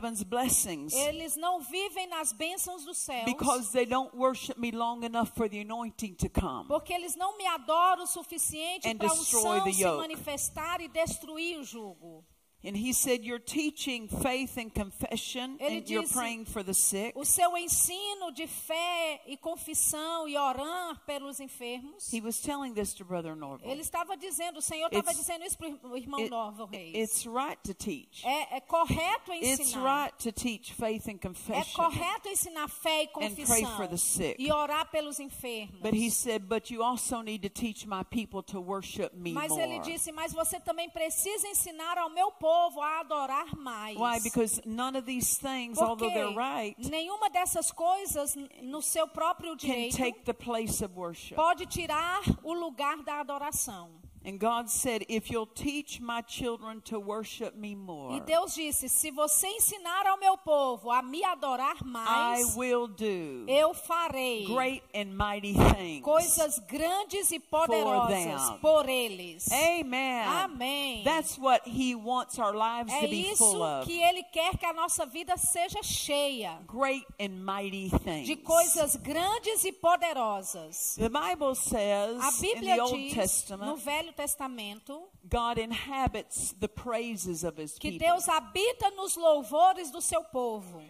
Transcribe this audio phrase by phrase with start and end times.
[0.00, 3.24] heaven's blessings Eles não vivem nas bênçãos dos céus.
[3.26, 6.66] because they don't worship me long enough for the anointing to come.
[6.66, 11.58] Porque eles não me adoram o suficiente para a destroy unção se manifestar e destruir
[11.58, 12.24] o jugo.
[12.62, 16.74] And he said, You're teaching faith and confession, Ele and you're disse, praying for the
[16.74, 17.12] sick.
[17.16, 22.12] O seu ensino de fé e confissão e orar pelos enfermos.
[22.12, 23.70] He was telling this to Brother Norval.
[23.70, 26.94] Ele estava dizendo, o Senhor estava It's- dizendo isso para o irmão It- Norval Reis.
[26.94, 28.22] it's right to teach.
[28.26, 30.04] É, é correto It's ensinar.
[30.04, 31.74] right to teach faith and É confession.
[31.82, 33.76] correto ensinar fé e pray confissão.
[33.76, 34.36] for the sick.
[34.38, 35.80] E orar pelos enfermos.
[35.80, 39.48] But he said, But you also need to teach my people to worship me Mas
[39.50, 39.62] more.
[39.62, 42.49] ele disse, mas você também precisa ensinar ao meu povo
[42.80, 43.96] a adorar mais.
[43.96, 44.18] Why?
[44.20, 49.56] Because none of these things, Porque although they're right, nenhuma dessas coisas no seu próprio
[49.56, 51.36] can direito take the place of worship.
[51.36, 53.99] pode tirar o lugar da adoração.
[54.22, 58.86] And God said, If you'll teach my children to worship me E more, Deus disse:
[58.88, 64.44] se você ensinar ao meu povo a me adorar I mais, will do eu farei
[64.44, 66.02] great and mighty things.
[66.04, 69.50] coisas grandes e poderosas por eles.
[69.50, 70.26] Amen.
[70.26, 71.02] Amém.
[71.02, 73.86] That's what He wants our lives É to be isso full of.
[73.86, 78.26] que Ele quer que a nossa vida seja cheia Great and mighty things.
[78.26, 80.96] de coisas grandes e poderosas.
[80.98, 83.78] The Bible says A in Bíblia the Old diz no Testament,
[84.10, 88.06] Velho Testamento God inhabits the praises of His que people.
[88.06, 90.82] Deus habita nos louvores do seu povo.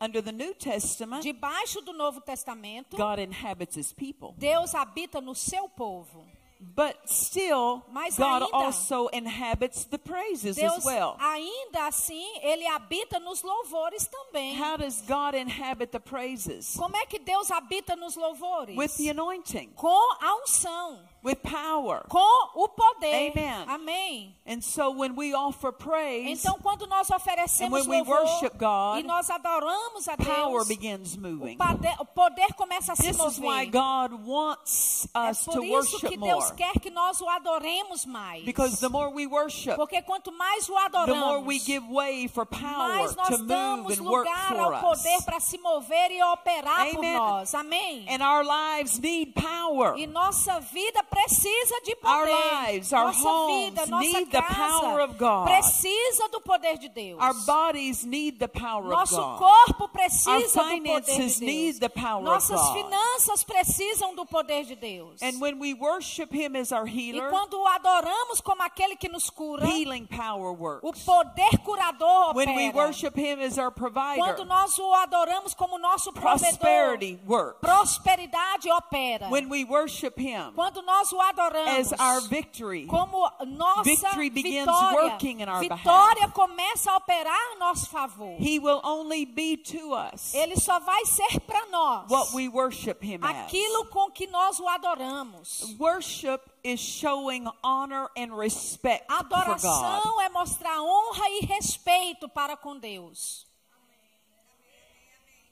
[0.00, 4.32] Under the New Testament, Debaixo do Novo Testamento, God inhabits His people.
[4.38, 6.24] Deus habita no seu povo.
[6.60, 11.16] But still, Mas God ainda- also inhabits the praises Deus, as well.
[11.20, 14.56] ainda assim, Ele habita nos louvores também.
[14.60, 16.74] How does God inhabit the praises?
[16.76, 18.76] Como é que Deus habita nos louvores?
[18.76, 22.04] With the anointing, Com a unção, with power.
[22.08, 23.32] com o poder.
[23.32, 23.64] Amen.
[23.68, 24.34] Amém.
[24.46, 28.56] And so when we offer praise, Então, quando nós oferecemos And when we louvor worship
[28.58, 31.56] God, e nós adoramos a power Deus, begins o moving.
[31.58, 33.70] poder, o poder começa a se This is why mover.
[33.70, 36.56] God wants É us por to isso que Deus more.
[36.56, 38.44] quer que nós o adoremos mais.
[38.44, 42.26] Because the more we worship, Porque quanto mais o the more adoramos, we give way
[42.28, 45.58] for power mais nós to move damos and work lugar for ao poder para se
[45.58, 47.16] mover e operar por Amen.
[47.18, 47.54] nós.
[47.54, 48.06] Amém?
[48.08, 49.96] And our lives need power.
[49.98, 52.32] E nossa vida precisa de Our poder.
[52.66, 55.46] lives, our nossa homes vida, nossa need the casa power of God.
[55.48, 57.20] precisa do poder de Deus.
[57.20, 59.38] Our bodies need the power of Nosso God.
[59.38, 61.78] corpo precisa Our do poder finances de need Deus.
[61.80, 62.74] the power of Nossas God.
[62.76, 65.22] finanças precisam do poder de Deus.
[65.22, 69.08] And when we worship Him as our E healer, quando o adoramos como aquele que
[69.08, 71.04] nos cura, healing power o works.
[71.04, 72.86] poder curador When we opera.
[72.86, 77.60] worship Him as our Quando provider, nós o adoramos como nosso provedor, prosperity works.
[77.60, 79.28] prosperidade opera.
[79.30, 84.66] When we worship Him Quando nós o adoramos as our victory, como nossa Victory begins
[84.66, 88.36] vitória, working in our vitória começa a operar a nosso favor.
[88.38, 92.98] He will only be to us Ele só vai ser para nós what we worship
[93.02, 93.30] Him as.
[93.30, 95.74] aquilo com que nós o adoramos.
[95.78, 99.32] Worship is showing honor and respect for God.
[99.32, 103.47] Adoração é mostrar honra e respeito para com Deus.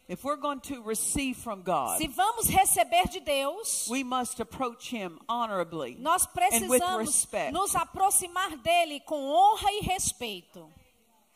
[0.09, 4.89] If we're going to receive from God, Se vamos receber de Deus, we must approach
[4.91, 7.53] Him honorably nós and with precisamos respect.
[7.53, 10.71] nos aproximar dele com honra e respeito.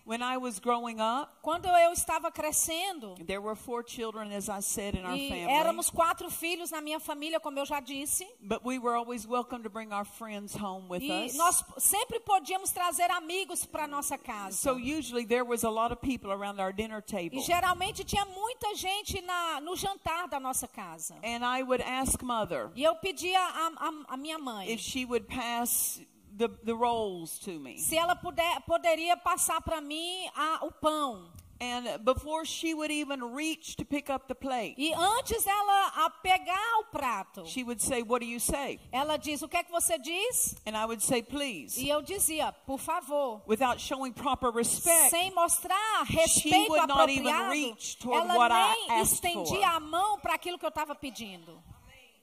[0.05, 4.61] When I was growing up, Quando eu estava crescendo, there were four children, as I
[4.61, 5.47] said, in our family.
[5.47, 9.63] éramos quatro filhos na minha família, como eu já disse, But we were always welcome
[9.63, 11.37] to bring our friends home with e us.
[11.37, 14.57] nós sempre podíamos trazer amigos para nossa casa.
[14.57, 17.39] So usually there was a lot of people around our dinner table.
[17.39, 21.15] E geralmente tinha muita gente na, no jantar da nossa casa.
[21.23, 25.05] And I would ask mother E eu pedia a, a, a minha mãe if she
[25.05, 26.01] would pass
[26.37, 27.79] the, the rolls to me.
[27.79, 31.31] se ela puder, poderia passar para mim a, o pão.
[31.63, 36.09] And before she would even reach to pick up the plate, E antes dela a
[36.09, 38.81] pegar o prato, she would say, What do you say?
[38.91, 40.57] ela diz: O que é que você diz?
[40.67, 41.79] And I would say, Please.
[41.79, 43.43] E eu dizia: Por favor.
[43.47, 48.39] Without showing proper respect, Sem mostrar She respeito would not even apropriado, reach toward ela
[48.39, 49.77] what I nem estendia for.
[49.77, 51.63] a mão para aquilo que eu estava pedindo.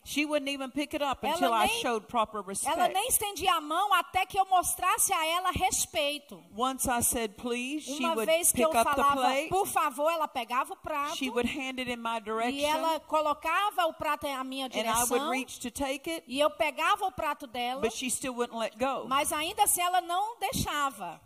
[0.07, 2.93] She wouldn't even pick it up Ela until I nem- showed proper Ela respect.
[2.93, 6.41] nem estendia a mão até que eu mostrasse a ela respeito.
[6.55, 9.49] Once I said, Please, she Uma would vez que pick eu up the falava, plate.
[9.49, 12.65] por favor, ela pegava o prato She would hand it in my e direction.
[12.67, 16.39] ela colocava o prato à minha And I would direção reach to take it, e
[16.39, 19.07] eu pegava o prato dela, but she still wouldn't let go.
[19.07, 21.19] mas ainda assim ela não deixava.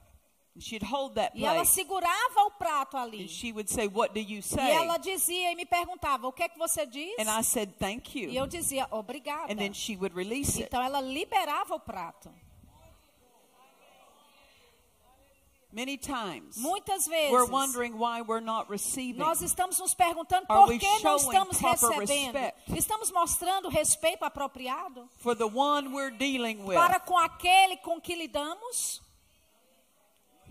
[0.59, 1.69] She'd hold that E ela plate.
[1.71, 3.23] segurava o prato ali.
[3.23, 4.69] And she would say, What do you E say?
[4.71, 8.17] ela dizia e me perguntava: "O que é que você diz?" And I said, Thank
[8.19, 8.31] E you.
[8.33, 10.63] eu dizia: "Obrigada." And then she would release it.
[10.67, 12.29] Então ela liberava o prato.
[15.73, 19.17] Many times Muitas vezes we're wondering why we're not receiving.
[19.17, 22.33] nós estamos nos perguntando Are por que não estamos recebendo.
[22.33, 22.77] respect?
[22.77, 28.13] Estamos mostrando respeito apropriado For the one we're dealing with, para com aquele com que
[28.15, 29.00] lidamos?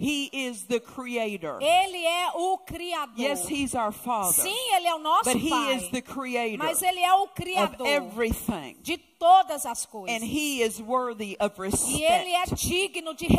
[0.00, 1.58] He is the creator.
[1.60, 3.14] Ele é o Criador.
[3.18, 4.32] Yes, He's our Father.
[4.42, 5.74] Sim, Ele é o nosso But He Pai.
[5.76, 8.76] is the creator Mas Ele é o of Criador everything.
[8.82, 10.16] de todas as coisas.
[10.16, 12.66] And He is worthy of E Ele é respect.
[12.66, 13.38] digno de He is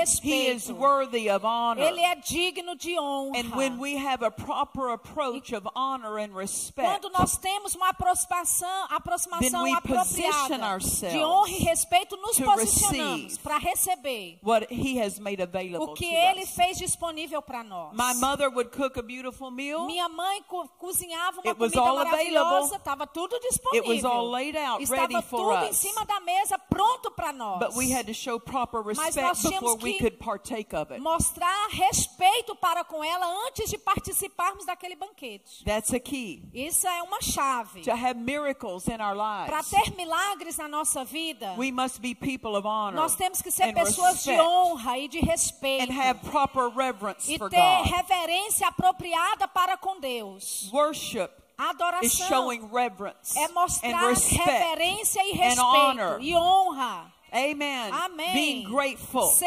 [0.67, 0.75] respeito.
[0.75, 1.81] worthy of honor.
[1.81, 3.39] Ele é digno de honra.
[3.39, 7.89] And when we have a proper approach of honor and respect, Quando nós temos uma
[7.89, 14.37] aproximação, aproximação Then we position apropriada ourselves de honra e respeito, nos posicionamos para receber
[14.43, 16.51] what He has made o available que to Ele us.
[16.51, 17.93] fez disponível para nós.
[17.93, 19.87] My mother would cook a beautiful meal.
[19.87, 23.89] Minha mãe co cozinhava uma It was comida all maravilhosa, estava tudo It disponível.
[23.95, 27.59] was all laid out, Estava ready for tudo em cima da mesa, pronto para nós.
[27.59, 31.01] But we had to show proper Mas nós tínhamos que could partake of it.
[31.01, 35.63] Mostrar respeito para com ela antes de participarmos daquele banquete.
[35.65, 36.43] That's a key.
[36.53, 37.81] Isso é uma chave.
[37.83, 39.15] To have miracles in our
[39.47, 43.51] Para ter milagres na nossa vida, we must be people of honor nós temos que
[43.51, 45.91] ser and pessoas de honra e de respeito.
[45.91, 47.87] and have proper reverence E for ter God.
[47.87, 50.69] reverência apropriada para com Deus.
[50.71, 51.29] Worship
[51.69, 54.43] adoração showing reverence é and mostrar respect.
[54.49, 56.03] reverência e and honor.
[56.17, 57.11] respeito e honra.
[57.33, 57.89] Amen.
[57.93, 58.33] Amém.
[58.33, 59.25] Being grateful.
[59.27, 59.45] Ser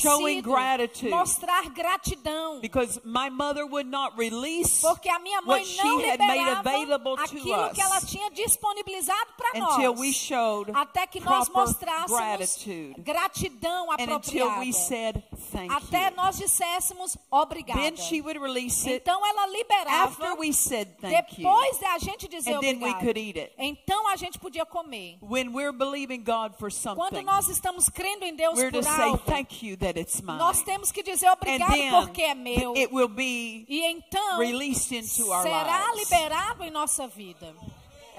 [0.00, 0.50] Showing agradecido.
[0.52, 1.08] gratitude.
[1.10, 2.60] Mostrar gratidão.
[2.60, 7.16] Because my mother would not release Porque a minha mãe não had made liberava available
[7.16, 10.00] to aquilo que ela tinha disponibilizado para until nós.
[10.00, 12.94] we showed Até que nós mostrássemos gratitude.
[13.00, 14.16] gratidão And until
[14.50, 14.60] apropriada.
[14.60, 15.22] we said
[15.52, 16.16] thank Até you.
[16.16, 17.80] nós disséssemos obrigada.
[17.80, 20.04] Then she would release it Então ela liberava.
[20.04, 21.14] after we said thank.
[21.36, 23.00] Depois de a gente dizer And then we obrigado.
[23.04, 23.52] could eat it.
[23.58, 25.18] Então a gente podia comer.
[25.22, 26.72] When we're believing God for Quando
[27.10, 30.20] something, nós estamos crendo em Deus we're to por say algo, thank you that it's
[30.20, 30.38] mine.
[30.38, 32.74] nós temos que dizer obrigado then porque é meu.
[32.76, 36.08] it will be E então released into our será lives.
[36.10, 37.54] liberado em nossa vida.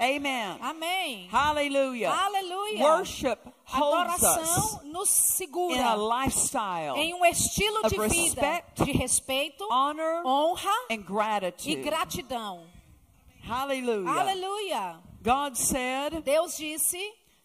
[0.00, 0.58] Amen.
[0.60, 1.28] Amém.
[1.30, 2.10] Hallelujah.
[2.10, 2.82] Aleluia.
[2.84, 8.84] Worship holds us Adoração nos in a segura lifestyle em um estilo de vida respect,
[8.84, 11.82] de respeito, honor honra and e gratitude.
[11.82, 12.66] gratidão.
[13.42, 14.20] Hallelujah.
[14.20, 14.96] Aleluia.
[15.22, 16.98] God said, Deus disse: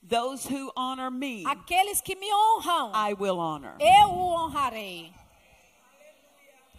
[0.08, 3.76] Those who honor me, aqueles que me honram, I will honor.
[3.80, 5.12] eu o honrarei.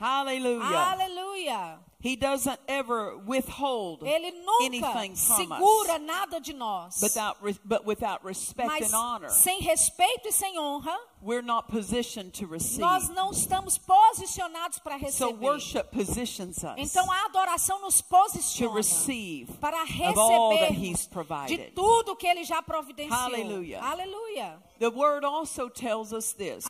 [0.00, 0.93] Hallelujah.
[0.93, 1.79] Aleluia.
[2.05, 7.01] He doesn't ever withhold Ele nunca anything from segura us nada de nós.
[7.01, 9.31] without, but without respect Mas and honor.
[9.31, 12.81] sem respeito e sem honra, We're not positioned to receive.
[12.83, 15.47] nós não estamos posicionados para So receber.
[15.47, 20.79] worship positions us Então a adoração nos to posiciona receive para of all that receber
[20.79, 21.73] He's de provided.
[21.75, 23.17] tudo que ele já providenciou.
[23.19, 23.81] Hallelujah.
[23.83, 24.62] Aleluia.
[24.79, 26.67] The word also tells us this.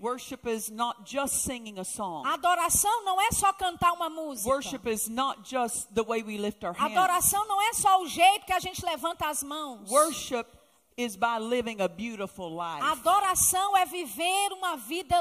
[0.00, 2.24] Worship is not just singing a song.
[2.24, 4.48] Adoração não é só cantar uma música.
[4.48, 6.96] Worship is not just the way we lift our hands.
[6.96, 9.90] adoração não é só o jeito que a gente levanta as mãos.
[9.90, 10.46] Worship
[10.96, 12.82] is by living a beautiful life.
[12.82, 15.16] Adoração é viver uma vida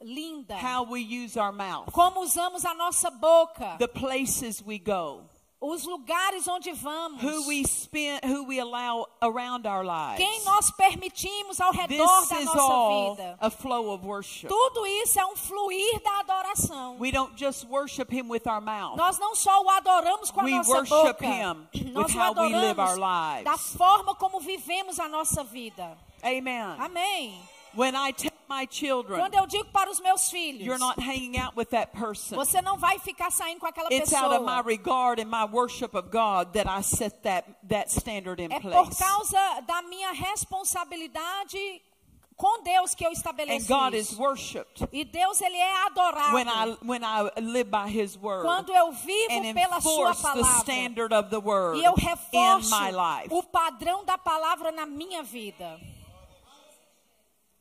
[0.00, 0.56] linda.
[0.56, 1.92] How we use our mouth.
[1.92, 3.76] Como usamos a nossa boca.
[3.78, 5.28] The places we go.
[5.64, 7.22] Os lugares onde vamos.
[7.22, 10.16] Who we spend, who we allow around our lives.
[10.16, 13.36] Quem nós permitimos ao redor This da is nossa all vida.
[13.40, 14.48] a flow of worship.
[14.48, 16.96] Tudo isso é um fluir da adoração.
[16.98, 18.96] We don't just worship Him with our mouth.
[18.96, 22.20] Nós não só o adoramos com a We nossa worship boca, him nós with o
[22.20, 23.44] how we live adoramos our lives.
[23.44, 25.96] da forma como vivemos a nossa vida.
[26.24, 26.74] Amen.
[26.80, 27.38] Amém.
[27.74, 28.12] When I
[28.52, 31.92] my children, Quando eu digo para os meus filhos, you're not hanging out with that
[31.92, 32.36] person.
[32.36, 34.62] você não vai ficar saindo com aquela It's out of my pessoa.
[34.66, 38.70] regard and my worship of God that I set that, that standard in É por
[38.70, 38.98] place.
[38.98, 41.82] causa da minha responsabilidade
[42.36, 44.20] com Deus que eu And estabeleci God is isso.
[44.20, 48.72] worshipped E Deus ele é adorado when I when I live by His word quando
[48.74, 50.42] eu vivo pela sua palavra.
[50.60, 53.28] standard of the word E eu in reforço my life.
[53.32, 55.78] o padrão da palavra na minha vida.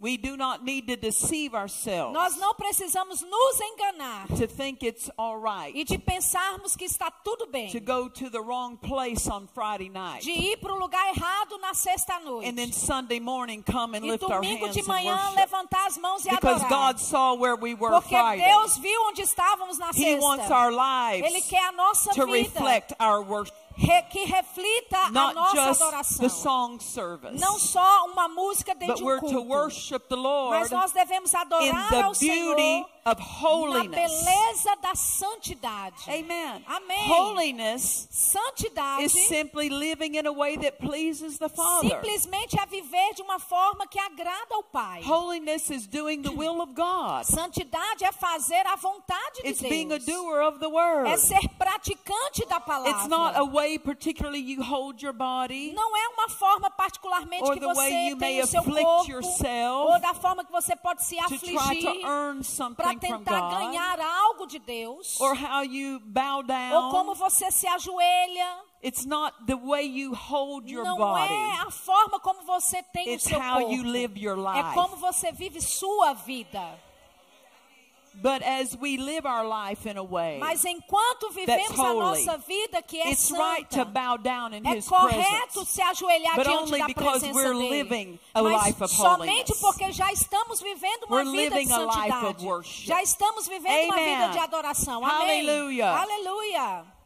[0.01, 5.11] We do not need to deceive ourselves Nós não precisamos nos enganar to think it's
[5.15, 7.69] all right e de pensarmos que está tudo bem.
[7.69, 11.59] to go to the wrong place on Friday night De ir para o lugar errado
[11.61, 12.71] na sexta and then.
[12.73, 15.35] Sunday morning come and E lift our domingo hands de and manhã worship.
[15.37, 16.69] levantar as mãos e Because adorar.
[16.93, 18.43] God saw where we were Porque Friday.
[18.43, 20.55] Deus viu onde estávamos na He wants sexta.
[20.55, 25.09] our lives Ele quer a nossa to vida reflect our wor- re- que reflita a
[25.11, 26.29] not nossa just the adoração.
[27.39, 29.47] Não só uma música dentro de um culto,
[30.51, 32.55] mas nós devemos adorar ao Senhor
[33.05, 34.23] of na holiness.
[34.23, 36.03] beleza da santidade.
[36.07, 36.63] Amen.
[36.67, 37.07] Amém.
[37.07, 41.89] Holiness Santidade is simply living in a way that pleases the Father.
[41.89, 45.01] simplesmente é viver de uma forma que agrada ao Pai.
[45.03, 47.25] Holiness is doing the will of God.
[47.25, 50.05] Santidade é fazer a vontade de It's being a Deus.
[50.05, 51.09] doer of the word.
[51.09, 53.43] É ser praticante da It's not a palavra.
[53.45, 58.17] way particularly you hold your body Não é uma forma particularmente Or que você you
[58.17, 62.43] tem o seu afflict corpo yourself ou da forma que você pode se afligir earn
[62.99, 65.19] para tentar God, ganhar algo de Deus.
[65.19, 67.15] or how you bow Ou como down.
[67.15, 68.59] você se ajoelha.
[68.83, 71.31] It's not the way you hold your Não body.
[71.31, 73.73] é a forma como você tem o It's seu how corpo.
[73.73, 76.79] you live your É como você vive sua vida.
[78.13, 82.81] But as we live our life in a way, Mas enquanto vivemos a nossa vida
[82.81, 85.69] que é it's right to santa, bow down in é His correto presence.
[85.71, 89.51] se ajoelhar But diante only da because presença we're living a Mas life of somente
[89.53, 89.59] holiness.
[89.61, 92.45] porque já estamos vivendo uma We're vida de santidade.
[92.85, 94.17] Já estamos vivendo uma Amen.
[94.17, 95.05] vida de adoração.
[95.05, 95.47] Amém.
[95.47, 96.01] Hallelujah.
[96.01, 97.00] Aleluia.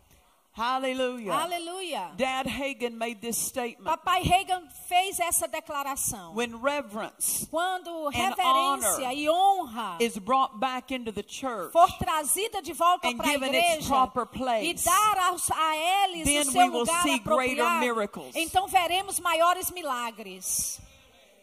[0.56, 1.34] Hallelujah.
[1.34, 2.12] Aleluia.
[2.16, 3.86] Dad Hagen made this statement.
[3.86, 6.34] Papai Reagan fez essa declaração.
[6.34, 11.88] When reverence Quando and reverência honor e honra is brought back into the church, for
[12.00, 16.48] trazida de volta and para a igreja proper e place, dar aos, a eles then
[16.48, 18.36] o seu we will lugar see greater apropriado, miracles.
[18.38, 20.80] então veremos maiores milagres.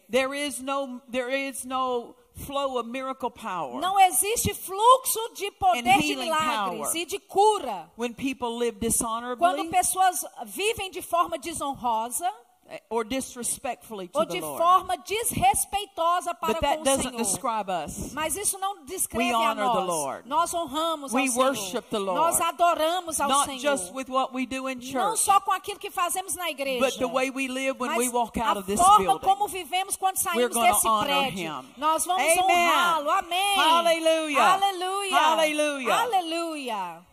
[0.09, 5.99] there is no there is no flow of miracle power Não existe fluxo de poder
[6.01, 7.91] de milagres e de cura.
[7.97, 12.31] when people live dishonorably quando pessoas vivem de forma desonrosa
[12.89, 14.59] or disrespectfully to ou the de Lord.
[14.59, 17.19] forma desrespeitosa para But com that o doesn't Senhor.
[17.23, 18.13] describe us.
[18.13, 19.87] Mas isso não descreve We a honor the nós.
[19.89, 20.29] Lord.
[20.29, 21.45] Nós honramos We ao Senhor.
[21.47, 22.21] worship the Lord.
[22.21, 23.61] Nós adoramos ao Not Senhor.
[23.61, 26.85] just with what we do in Não church, só com aquilo que fazemos na igreja.
[26.85, 29.25] but the way we live when mas we walk out a of this forma building.
[29.27, 31.39] como vivemos quando saímos gonna desse honor prédio.
[31.63, 31.75] him.
[31.77, 32.69] Nós vamos Amen.
[32.69, 33.11] honrá-lo.
[33.11, 33.57] Amém.
[33.57, 34.53] Hallelujah.
[34.55, 35.15] Aleluia.
[35.17, 35.95] Hallelujah.
[35.95, 37.07] Aleluia.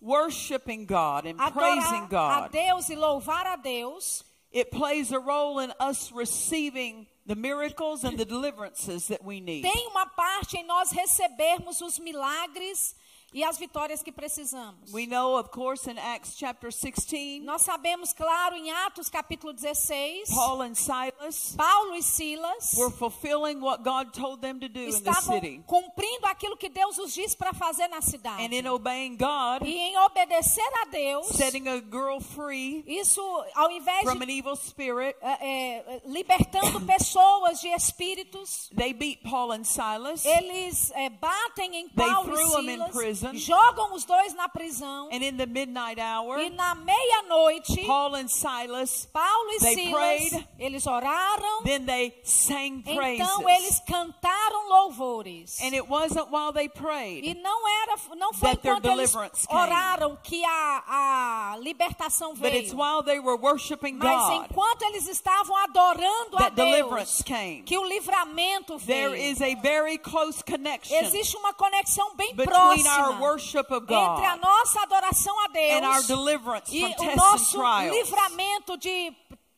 [0.00, 4.22] Worshiping God and praising Adorar a God, Deus e louvar a Deus
[4.54, 9.62] it plays a role in us receiving the miracles and the deliverances that we need.
[9.62, 12.94] tem uma parte em nós recebermos os milagres
[13.34, 14.92] e as vitórias que precisamos.
[14.92, 20.30] We know, of course, in Acts chapter 16, Nós sabemos, claro, em Atos capítulo 16,
[20.32, 24.90] Paul and Silas Paulo e Silas were fulfilling what God told them to do in
[24.90, 25.62] the estavam city.
[25.66, 28.40] cumprindo aquilo que Deus os disse para fazer na cidade.
[28.42, 33.20] And in obeying God, E em obedecer a Deus, setting a girl free isso
[33.56, 39.22] ao invés from de an evil spirit, é, é, libertando pessoas de espíritos, they beat
[39.28, 40.24] Paul and Silas.
[40.24, 42.90] eles é, batem em Paulo e Silas,
[43.30, 43.46] prison.
[43.54, 45.08] jogam os dois na prisão.
[45.12, 49.92] And in the midnight hour, E na meia-noite, Paul and Silas, Paulo e they Silas,
[49.92, 50.48] prayed.
[50.58, 53.20] eles oraram, then they sang praises.
[53.26, 55.60] então eles cantaram louvores.
[55.60, 59.14] And it wasn't while they E prayed não era, não foi enquanto eles
[59.48, 62.76] oraram que a, a libertação but it's veio.
[62.80, 67.62] while they were worshiping Mas God enquanto eles estavam adorando a Deus, came.
[67.62, 69.10] que o livramento veio.
[69.10, 75.34] There is a very close connection Existe uma conexão bem próxima entre a nossa adoração
[75.40, 77.58] a and our Deus deliverance e from o nosso
[77.90, 79.12] livramento de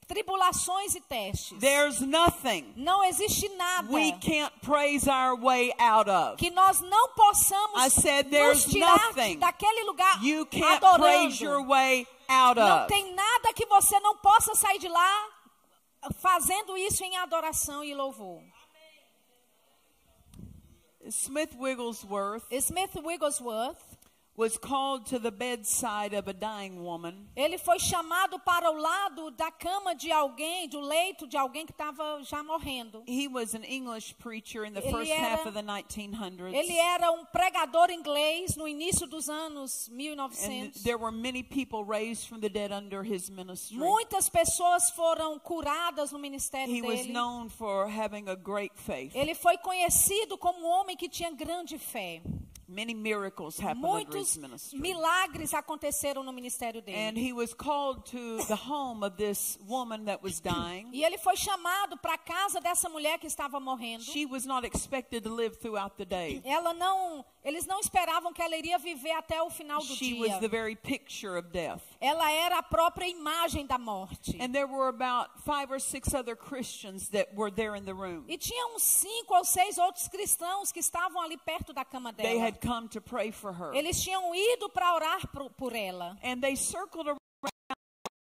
[0.07, 1.59] tribulações e testes.
[1.59, 6.37] There's nothing Não existe nada we can't praise our way out of.
[6.37, 11.03] que nós não possamos I said nos there's tirar nothing daquele lugar You can't adorando.
[11.03, 12.87] praise your way out Não of.
[12.89, 15.29] tem nada que você não possa sair de lá
[16.21, 18.41] fazendo isso em adoração e louvor.
[21.11, 22.45] Smith Wigglesworth.
[22.61, 23.96] Smith Wigglesworth,
[24.37, 27.27] was called to the bedside of a dying woman.
[27.35, 31.73] ele foi chamado para o lado da cama de alguém, do leito de alguém que
[31.73, 33.03] estava já morrendo.
[33.07, 36.53] He was an English preacher in the Ele first era- half of the 1900s.
[36.55, 40.83] Ele era um pregador inglês no início dos anos and 1900.
[40.83, 43.79] there were many people raised from the dead under his ministry.
[43.79, 47.13] Muitas pessoas foram curadas no ministério He was dele.
[47.13, 49.15] known for having a great faith.
[49.17, 52.21] Ele foi conhecido como um homem que tinha grande fé.
[52.69, 54.79] Many miracles happened under his Muitos ministry.
[54.81, 57.21] milagres aconteceram no ministério And dele.
[57.21, 60.89] he was called to the home of this woman that was dying.
[60.93, 64.03] E ele foi chamado para a casa dessa mulher que estava morrendo.
[64.03, 66.43] She was not expected to live throughout the day.
[66.45, 70.21] Ela não, eles não esperavam que ela iria viver até o final do She dia.
[70.33, 71.83] was the very picture of death.
[72.01, 74.37] Ela era a própria imagem da morte.
[74.41, 78.25] And there were about five or six other Christians that were there in the room.
[78.29, 82.56] E tinha uns cinco ou seis outros cristãos que estavam ali perto da cama dela.
[82.57, 83.75] Had come to pray for her.
[83.75, 86.17] Eles tinham ido para orar por, por ela.
[86.23, 87.19] And they circled around.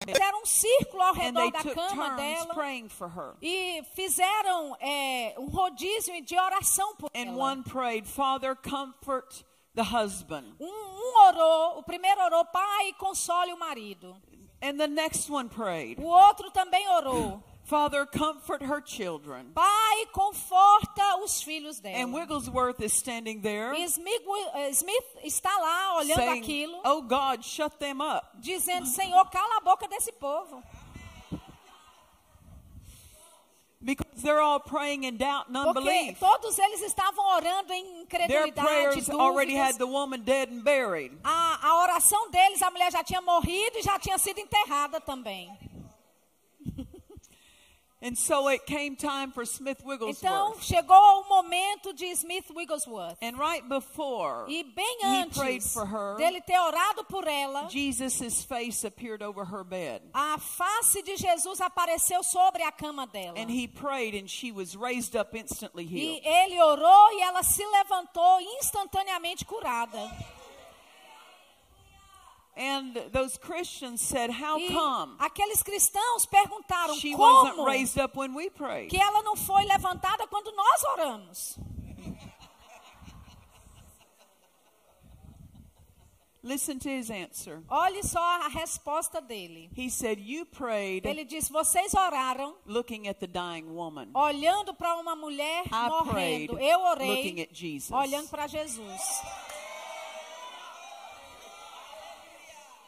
[0.06, 3.34] Fizeram um círculo ao redor da cama dela praying for her.
[3.42, 7.36] e fizeram é, um rodízio de oração por And ela.
[7.36, 9.42] one prayed, Father, comfort
[9.74, 10.54] the husband.
[10.60, 14.16] Um, um orou, o primeiro orou, pai, console o marido.
[14.62, 19.50] And the next one prayed, O outro também orou, Father, comfort her children.
[19.52, 21.96] pai, conforta os filhos dela.
[21.98, 24.22] And Wigglesworth is standing there E Smith,
[24.54, 28.24] eh, Smith está lá olhando saying, aquilo, Oh God, shut them up.
[28.40, 30.62] dizendo: Senhor, cala a boca desse povo.
[33.80, 36.18] Because they're all praying in doubt and Porque unbelief.
[36.18, 39.66] todos eles estavam orando em Their incredulidade, prayers already dúvidas.
[39.66, 41.12] had the woman dead and buried.
[41.22, 45.50] A, a oração deles, a mulher já tinha morrido e já tinha sido enterrada também.
[48.06, 50.62] And so it came time for Smith Então Wigglesworth.
[50.62, 53.16] chegou o momento de Smith Wigglesworth.
[53.20, 57.68] And right before E bem he prayed antes for her, dele ter orado por ela,
[57.68, 60.02] Jesus' face appeared over her bed.
[60.14, 63.34] a face de Jesus apareceu sobre a cama dela.
[63.36, 66.22] And he prayed, and she was raised up instantly E healed.
[66.24, 69.98] ele orou e ela se levantou instantaneamente curada.
[72.58, 78.16] And those Christians said, How E come aqueles cristãos perguntaram she wasn't como raised up
[78.18, 78.88] when we prayed?
[78.88, 81.58] que ela não foi levantada quando nós oramos.
[86.42, 87.60] Listen to his answer.
[87.68, 89.68] Olhe só a resposta dele.
[89.76, 94.10] He said, You prayed Ele disse: Vocês oraram looking at the dying woman.
[94.14, 96.58] olhando para uma mulher I prayed morrendo.
[96.60, 97.90] Eu looking orei at Jesus.
[97.90, 99.00] olhando para Jesus.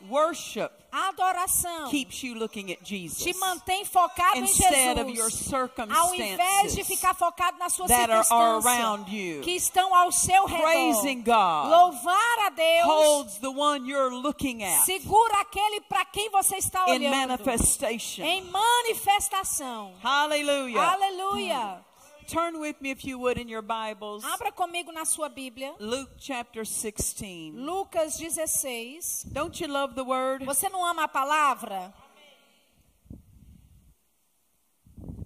[0.08, 3.22] Worship adoração keeps you looking at Jesus.
[3.22, 5.52] te mantém focado Instead em of your Jesus.
[5.52, 8.30] Ao invés de circumstances ficar focado nas suas circunstâncias
[8.66, 9.42] around you.
[9.42, 11.14] que estão ao seu redor.
[11.24, 12.84] God Louvar a Deus.
[12.86, 17.10] holds the one you're looking at Segura aquele para quem você está olhando.
[17.14, 18.22] manifestation.
[18.24, 19.94] Em manifestação.
[20.02, 20.80] Hallelujah.
[20.92, 21.87] Aleluia.
[22.28, 24.22] Turn with me, if you would, in your Bibles.
[24.22, 25.72] Abra comigo na sua Bíblia.
[25.80, 27.54] Luke chapter 16.
[27.56, 29.30] Lucas 16.
[29.32, 30.44] Don't you love the word?
[30.44, 31.90] Você não ama a palavra?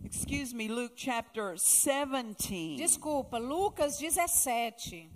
[0.04, 2.76] Excuse me, Luke chapter 17.
[2.76, 5.10] Desculpa, Lucas 17.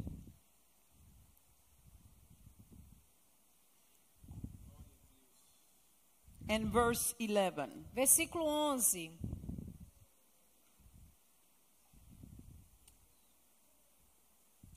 [6.48, 7.84] And verse 11.
[7.94, 9.35] Versículo 11.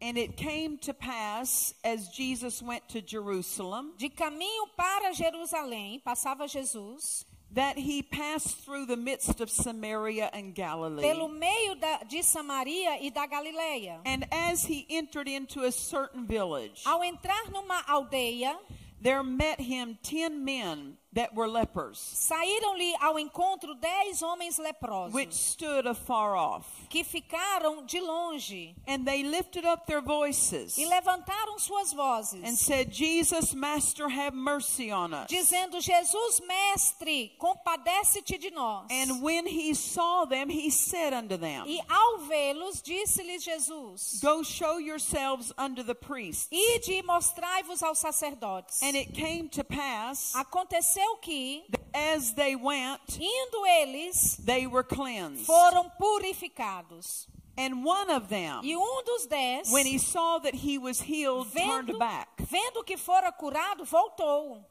[0.01, 6.47] And it came to pass as Jesus went to Jerusalem De caminho para Jerusalém, passava
[6.47, 11.01] Jesus, that he passed through the midst of Samaria and Galilee.
[11.01, 13.99] pelo meio da, de Samaria e da Galileia.
[14.05, 18.55] And as he entered into a certain village, Ao entrar numa aldeia,
[19.01, 25.33] there met him ten men that were lepers, saíram-lhe ao encontro dez homens leprosos, which
[25.33, 26.65] stood afar off.
[26.89, 32.55] que ficaram de longe And they lifted up their voices e levantaram suas vozes, and
[32.55, 35.27] said, Jesus, Master, have mercy on us.
[35.29, 38.85] dizendo: Jesus, mestre, compadece-te de nós.
[38.91, 44.43] And when he saw them, he said unto them, E ao vê-los, disse-lhes Jesus: Go
[44.43, 46.47] show yourselves unto the priests.
[46.51, 48.81] Ide e mostrai-vos aos sacerdotes.
[48.83, 54.83] And it came to pass Aconteceu que, that as they went, indo eles, they were
[54.83, 55.45] cleansed.
[55.45, 57.27] foram purificados.
[57.57, 61.51] And one of them, E um dos dez, when he saw that he was healed,
[61.51, 62.29] turned vendo, back.
[62.39, 64.63] vendo que fora curado, voltou,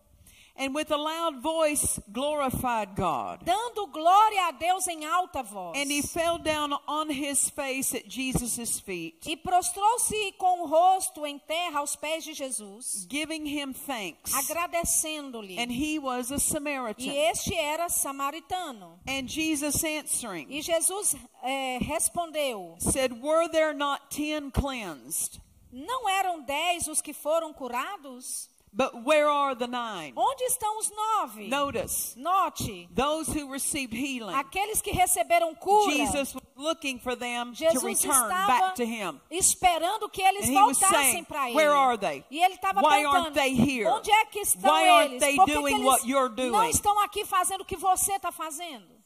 [0.59, 3.45] And with a loud voice glorified God.
[3.45, 5.77] dando glória a Deus em alta voz.
[5.79, 11.25] And he fell down on his face at Jesus' feet, E prostrou-se com o rosto
[11.25, 14.33] em terra aos pés de Jesus, giving him thanks.
[14.35, 15.59] agradecendo-lhe.
[15.59, 17.09] And he was a E Samaritan.
[17.31, 18.99] este era samaritano.
[19.07, 25.41] And Jesus answering E Jesus eh, respondeu: said, Were there not ten cleansed?
[25.71, 28.49] Não eram dez os que foram curados?
[28.73, 30.13] But where are the nine?
[30.17, 31.49] Onde estão os nove?
[31.49, 34.35] Notice, Note, those who received healing.
[34.35, 35.91] aqueles que receberam cura.
[35.97, 39.21] Jesus was looking for them to Jesus return estava back to him.
[39.31, 41.57] esperando que eles voltassem para ele.
[41.57, 42.25] "Where are they?
[42.31, 43.87] E ele estava Why perguntando: aren't they here?
[43.89, 45.21] Onde é que estão Why aren't eles?
[45.23, 47.77] they Por que, que doing eles what you're não doing?" estão aqui fazendo o que
[47.77, 48.98] você está fazendo?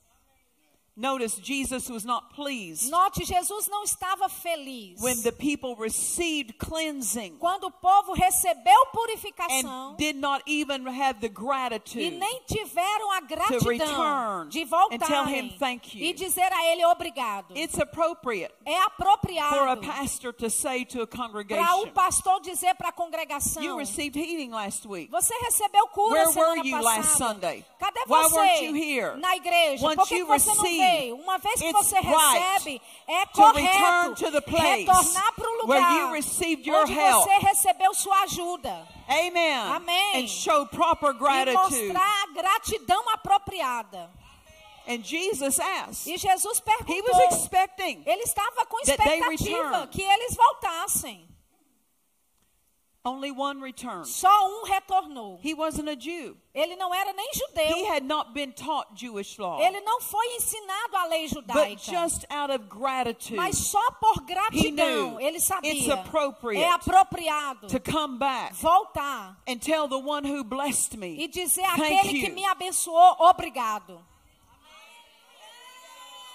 [0.95, 5.01] Notice Jesus was not pleased Note, Jesus não estava feliz.
[5.01, 11.19] when the people received cleansing Quando o povo recebeu purificação and did not even have
[11.21, 12.11] the e gratitude.
[12.19, 16.05] nem tiveram a gratidão return de and tell him thank you.
[16.05, 17.57] e dizer a ele obrigado.
[17.57, 22.41] It's appropriate É for a apropriado pastor to say to a para o congregation, pastor
[22.43, 25.11] dizer para a congregação: You received healing last week.
[25.11, 26.97] Você recebeu cura Where semana were you passada.
[26.99, 27.65] last Sunday?
[27.79, 29.17] Cadê Why você weren't you here?
[29.17, 29.87] na igreja?
[29.87, 30.57] Once Por que you você não
[31.13, 36.11] Uma vez que você recebe, é correto to the place retornar para o lugar you
[36.13, 37.25] received your onde help.
[37.25, 39.55] você recebeu sua ajuda Amen.
[39.75, 40.25] Amém.
[40.25, 41.87] And show proper e gratitude.
[41.89, 44.11] mostrar a gratidão apropriada.
[44.87, 47.05] And Jesus asked, E Jesus He perguntou.
[47.15, 51.32] was expecting Ele estava com expectativa que eles voltassem.
[53.05, 54.05] Only one return.
[54.05, 55.39] Só um retornou.
[55.43, 56.37] He wasn't a Jew.
[56.55, 57.87] Ele não era nem He judeu.
[57.93, 59.59] had not been taught Jewish law.
[59.61, 61.79] Ele não foi ensinado a lei But judaica.
[61.79, 65.95] just out of gratitude Mas só por He gratidão knew ele it's sabia.
[65.95, 71.29] appropriate É apropriado to come back voltar and tell the one who blessed e me,
[71.29, 73.99] dizer Thank àquele que me abençoou, obrigado.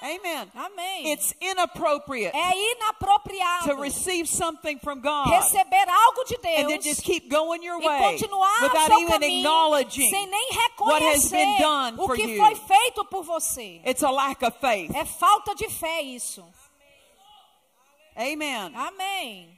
[0.02, 0.52] Amen.
[0.56, 1.12] Amém.
[1.12, 6.84] It's inappropriate É inapropriado to receive something from God receber algo de and then Deus
[6.84, 10.50] just keep going your e way continuar o without seu even caminho acknowledging sem nem
[10.80, 12.38] what has been done o for que you.
[12.38, 13.82] foi feito por você.
[13.86, 14.96] It's a lack of faith.
[14.96, 16.46] É falta de fé isso.
[18.16, 18.72] Amen.
[18.76, 19.58] Amém.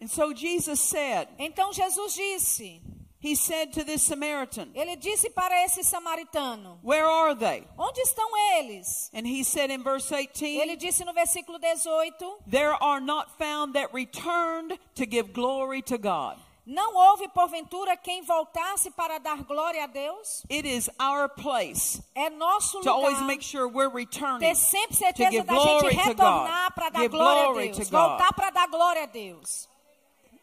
[0.00, 2.80] And so Jesus said, Então Jesus disse,
[3.26, 7.64] He said to this Samaritan, ele disse para esse samaritano, Where are they?
[7.76, 9.10] onde estão eles?
[9.12, 13.74] And he said in verse 18, Ele disse no versículo 18, There are not found
[13.74, 16.36] that returned to give glory to God.
[16.64, 20.44] não houve porventura quem voltasse para dar glória a Deus?
[20.48, 24.38] It is our place É nosso to always lugar make sure we're returning.
[24.38, 29.02] ter sempre certeza da gente retornar para dar glória a Deus, voltar para dar glória
[29.02, 29.68] a Deus.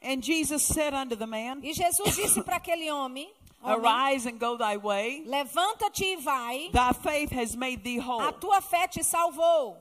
[0.03, 3.29] And Jesus said unto the man, E Jesus disse para aquele homem,
[3.65, 5.23] Arise and go thy way.
[5.25, 8.31] levanta-te e vai, Thy faith has made thee a whole.
[8.33, 9.77] tua fé te salvou.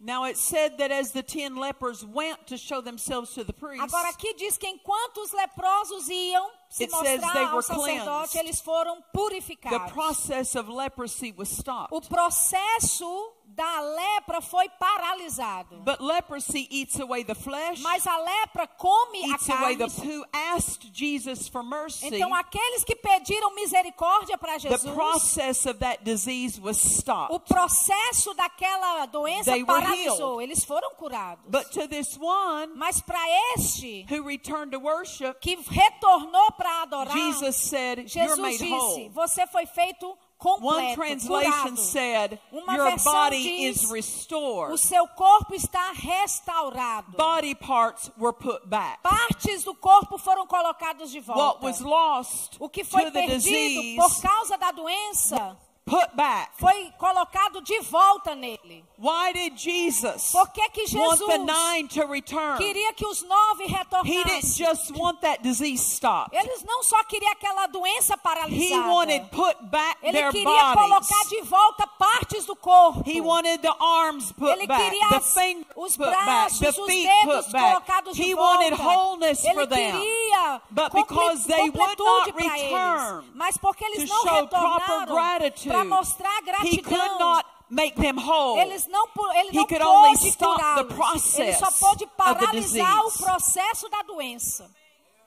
[0.00, 3.82] Now it said that as the ten lepers went to show themselves to the priest,
[3.82, 8.36] Agora aqui diz que enquanto os leprosos iam se It mostrar ao sacerdote, cleansed.
[8.36, 9.92] eles foram the purificados.
[9.92, 11.94] process of leprosy was stopped.
[11.96, 15.76] O processo da lepra foi paralisado.
[15.84, 20.08] But leprosy eats away the flesh, Mas a lepra come a away the carne.
[20.10, 22.06] who asked Jesus for mercy.
[22.06, 27.48] Então aqueles que pediram misericórdia para The Jesus, process of that disease was o stopped.
[27.48, 30.40] processo daquela doença They paralisou.
[30.42, 31.44] Eles foram curados.
[31.48, 33.20] But to this one Mas para
[33.56, 38.72] este who returned to worship, que retornou para adorar, Jesus said, You're Jesus made disse:
[38.72, 39.08] whole.
[39.10, 41.76] Você foi feito One completo, translation curado.
[41.78, 44.72] said, Uma Your versão body diz, is restored.
[44.74, 47.16] O seu corpo está restaurado.
[47.16, 48.98] Body parts were put back.
[49.02, 51.66] Partes do corpo foram colocadas de What volta.
[51.66, 56.50] was lost O que foi perdido disease, por causa da doença put back.
[56.58, 58.84] foi colocado de volta nele.
[58.98, 62.56] Why did Jesus Por que que want the Jesus nine to return?
[62.56, 64.56] queria que os nove He didn't retornassem?
[64.66, 66.34] just want that disease stopped.
[66.34, 68.88] Eles não só queriam aquela doença He paralisada.
[68.88, 71.28] wanted put back Ele their queria colocar bodies.
[71.28, 73.02] de volta partes do corpo.
[73.06, 76.68] He wanted the arms put Ele back, queria the fingers os put back, braços, the
[76.70, 77.64] os feet dedos put back.
[77.72, 78.58] colocados de He volta.
[78.58, 79.92] wanted wholeness Ele for them.
[80.00, 83.24] queria But because they would not return eles.
[83.34, 88.60] Mas porque eles não retornaram gratitude, para mostrar He could gratidão, not make them whole.
[88.60, 93.06] eles não, ele He não could only stop the process Ele só pôde the paralisar
[93.06, 94.70] o processo da doença.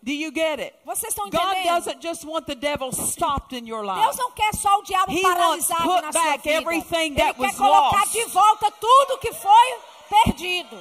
[0.04, 0.76] Do you get it?
[0.86, 1.74] Vocês estão God entendendo?
[1.84, 4.00] doesn't just want the devil stopped in your life.
[4.00, 5.36] Deus não quer só o diabo He wants
[5.68, 6.56] paralisado put na sua back vida.
[6.62, 8.12] everything Ele that quer was colocar lost.
[8.14, 9.76] de volta tudo que foi
[10.24, 10.78] perdido.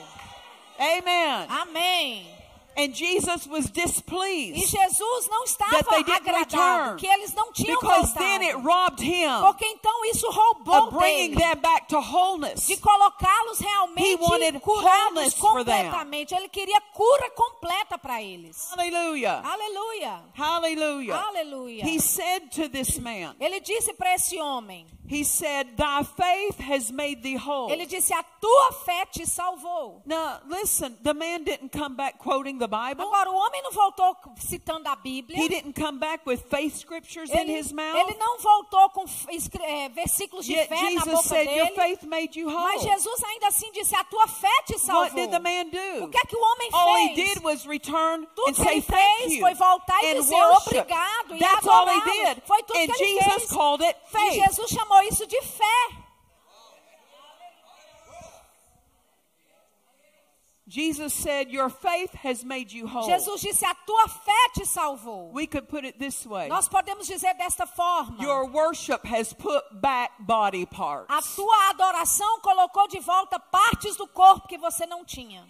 [0.79, 1.47] Amen.
[1.49, 2.36] Amém.
[2.77, 7.35] And Jesus was E displeased Jesus não estava that they didn't agradado return que eles
[7.35, 8.19] não tinham because voltado.
[8.19, 12.67] then it robbed him Porque então isso roubou of bringing dele them back to wholeness.
[12.67, 16.35] de colocá-los He realmente wanted curados completamente.
[16.35, 18.71] Ele queria cura completa para eles.
[18.71, 19.43] Hallelujah.
[19.43, 20.23] Aleluia.
[20.35, 21.15] Hallelujah.
[21.15, 21.85] Aleluia.
[21.85, 26.91] He said to this man, Ele disse para esse homem, He said, Thy faith has
[26.91, 27.71] made thee whole.
[27.71, 30.03] ele disse, a tua fé te salvou.
[30.05, 33.03] Now, listen, the man didn't come back quoting the Bible.
[33.05, 35.39] Agora, o homem não voltou citando a Bíblia.
[35.39, 37.95] He didn't come back with faith scriptures in Ele, his mouth.
[37.97, 39.05] ele não voltou com
[39.63, 41.77] eh, versículos de Yet fé na Jesus boca said, Your dele.
[41.77, 42.91] faith made you Mas whole.
[42.93, 45.03] Jesus ainda assim disse: A tua fé te salvou.
[45.05, 46.05] What did the man do?
[46.05, 47.35] O que é que o homem All he fez?
[47.35, 50.21] did was return Tudo and que say ele thank fez you foi voltar e and
[50.21, 50.69] dizer worship.
[50.69, 52.43] obrigado e That's all he did.
[52.45, 53.51] Foi tudo And que ele Jesus fez.
[53.53, 54.45] called it E faith.
[54.45, 56.07] Jesus chamou isso de fé.
[60.69, 63.07] Jesus said, Your faith has made you whole.
[63.07, 65.31] Jesus disse: A tua fé te salvou.
[65.33, 66.49] We could put it this way.
[66.49, 71.07] Nós podemos dizer desta forma: Your worship has put back body parts.
[71.09, 75.47] A tua adoração colocou de volta partes do corpo que você não tinha.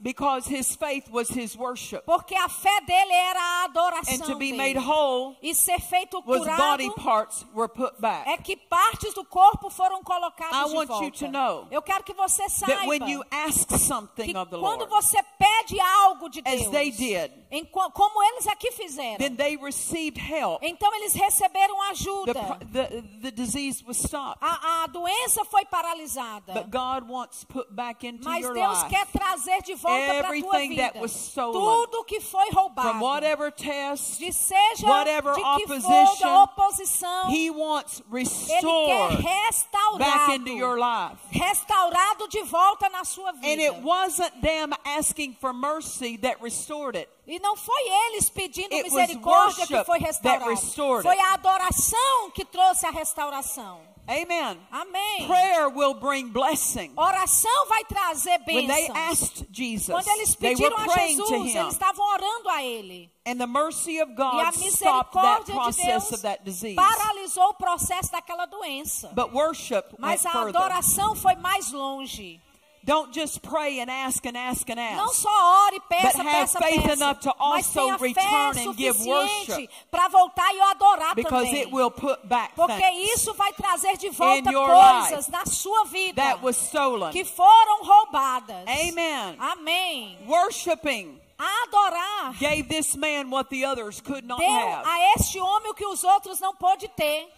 [0.00, 2.04] Because his faith was his worship.
[2.06, 4.14] Porque a fé dele era a adoração.
[4.14, 8.28] And to be made whole E ser feito was curado body parts were put back.
[8.28, 11.04] é que partes do corpo foram colocadas I de want volta.
[11.04, 14.50] you to know Eu quero que você saiba That when you ask something que of
[14.50, 18.46] the quando Lord, você pede algo de as Deus, they did, em co- como eles
[18.46, 20.62] aqui fizeram, then they received help.
[20.62, 22.34] então eles receberam The, ajuda.
[22.34, 24.38] pro- the, the disease was stopped.
[24.40, 26.52] A, a doença foi paralisada.
[26.54, 30.06] But God wants put back into Mas your Deus life quer trazer de volta para
[30.06, 32.88] tua everything vida that was stolen tudo que foi roubado.
[32.88, 38.48] from whatever test de seja whatever de que for da oposição, He wants ele quer
[38.50, 41.18] restored restaurado, back into your life.
[41.30, 43.46] restaurado de volta na sua vida.
[43.46, 47.08] And it wasn't them asking for mercy that restored it.
[47.26, 50.50] E não foi eles pedindo It misericórdia que foi restaurado.
[50.50, 53.80] restored Foi a adoração que trouxe a restauração.
[54.08, 54.56] Amen.
[54.72, 55.26] Amém.
[55.26, 56.92] Prayer will bring blessing.
[56.96, 61.56] Oração vai trazer When they asked Jesus, Quando eles they were pediram a Jesus, Him.
[61.58, 63.10] eles estavam orando a Ele.
[63.26, 66.42] And the mercy of E a God stopped that misericórdia de process Deus of that
[66.44, 66.74] disease.
[66.76, 69.08] paralisou o processo daquela doença.
[69.14, 70.56] But worship Mas a further.
[70.56, 72.40] adoração foi mais longe.
[72.88, 75.16] Don't just pray and ask and ask and Não ask.
[75.20, 75.28] só
[75.66, 76.92] ore, peça, But have peça, faith peça.
[76.94, 79.70] enough to Mas also tenha return and give suficiente worship.
[79.90, 81.60] para voltar e adorar Because também.
[81.64, 86.42] it will put back Porque isso vai trazer de volta coisas na sua vida that
[86.42, 87.12] was stolen.
[87.12, 88.66] que foram roubadas.
[88.66, 89.36] Amen.
[89.38, 90.18] Amém.
[90.26, 94.84] Worshiping Adorar gave this man what the others could not deu have.
[94.86, 97.28] a este homem o que os outros não pôde ter.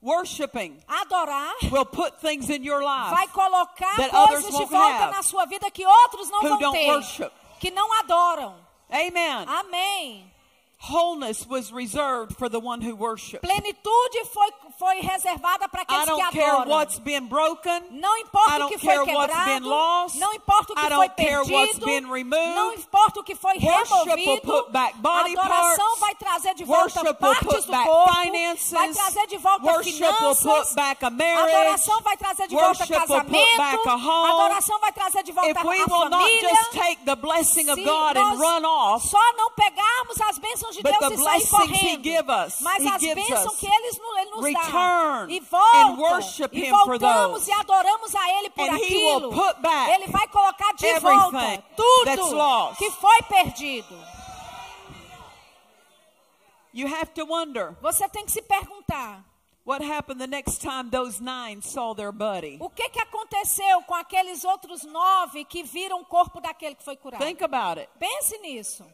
[0.00, 3.96] Worshiping Adorar will put things in your life vai colocar
[4.28, 7.30] coisas de volta na sua vida que outros não vão ter, worship.
[7.58, 8.54] que não adoram.
[8.90, 9.44] Amen.
[9.46, 10.32] Amém.
[10.80, 12.96] Wholeness was reserved for the one who.
[12.96, 16.64] Plenitude foi, foi reservada para aqueles que adoram.
[17.28, 17.82] broken.
[17.90, 20.16] Não importa o que foi quebrado, lost.
[20.16, 22.54] não importa o que foi perdido, removed.
[22.54, 24.66] não importa o que foi removido,
[25.36, 26.00] a adoração parts.
[26.00, 28.70] vai trazer de volta partes do corpo, finances.
[28.70, 30.74] vai trazer de volta finanças,
[31.34, 31.56] marriage.
[31.56, 35.60] adoração vai trazer de volta casamento, a adoração vai trazer de volta If a
[36.10, 36.48] família.
[37.74, 42.02] Se nós só não pegarmos as bênçãos de Deus e sair correndo,
[42.46, 46.64] us, mas as bênçãos que eles, no- Ele nos return e and volta worship e
[46.66, 47.48] Him for those.
[47.48, 50.86] e adoramos a Ele por And He will aquilo, put back Ele vai colocar de
[50.86, 51.62] everything volta
[52.04, 52.78] that's tudo lost.
[52.78, 53.94] que foi perdido.
[56.72, 59.24] you have to wonder Você tem que se perguntar,
[59.64, 62.58] what happened the next time those nine saw their buddy.
[62.60, 66.96] o que, que aconteceu com aqueles outros nove que viram o corpo daquele que foi
[66.96, 67.24] curado?
[67.24, 67.88] Think about it.
[67.98, 68.84] Pense nisso.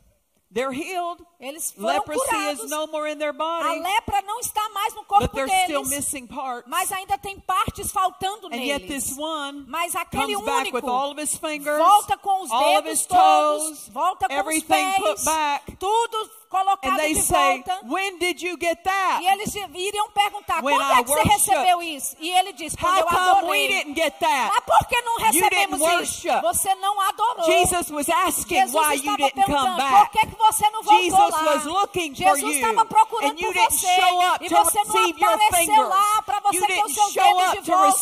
[0.55, 1.19] They're healed.
[1.41, 2.65] Eles foram Leprosy curados.
[2.65, 5.49] is no more in their A body, lepra não está mais no corpo but they're
[5.65, 6.69] still deles, missing parts.
[6.71, 8.89] mas ainda tem partes faltando And yet neles.
[9.09, 12.51] this one Mas aquele comes back único with all of his fingers, volta com os
[12.53, 15.77] all of dedos todos, toes, volta com os pés, put back.
[15.77, 17.81] tudo colocado de say, volta.
[17.87, 19.23] when did you get that?
[19.23, 22.17] E eles iriam perguntar, When quando I é que você worship, recebeu isso?
[22.21, 23.69] E ele diz, quando How eu come we adorei.
[23.69, 24.51] didn't get that?
[24.55, 26.29] Mas por que não You recebemos isso?
[26.43, 27.45] Você não adorou.
[27.45, 30.83] Jesus was asking Jesus why you estava didn't come perguntando, por que, que você não
[30.83, 31.45] voltou Jesus lá?
[31.55, 34.01] was looking for Jesus you, estava procurando and you por didn't você.
[34.01, 37.37] show up e você não receive apareceu lá para você You ter os seus show
[37.37, 37.95] dedos de volta.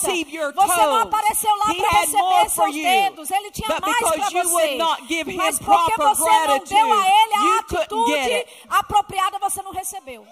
[0.54, 2.82] Você não apareceu lá para receber seus you.
[2.82, 3.30] dedos.
[3.30, 4.78] Ele tinha mais para you você.
[5.36, 10.26] Mas porque você não deu a ele a you get atitude apropriada, você não recebeu.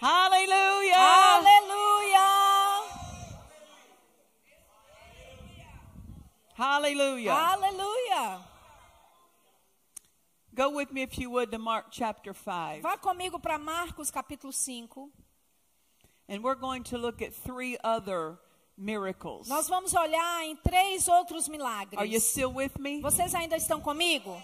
[0.00, 0.96] Hallelujah.
[0.96, 2.28] Aleluia!
[6.54, 7.32] Hallelujah.
[7.32, 8.40] Aleluia!
[10.54, 12.82] Go with me, if you would, to Mark chapter 5.
[12.82, 15.10] Vá comigo para Marcos capítulo 5.
[16.28, 18.38] And we're going to look at three other
[18.76, 19.48] miracles.
[19.48, 21.98] Nós vamos olhar em três outros milagres.
[21.98, 23.00] Are you still with me?
[23.00, 24.36] Vocês ainda estão comigo?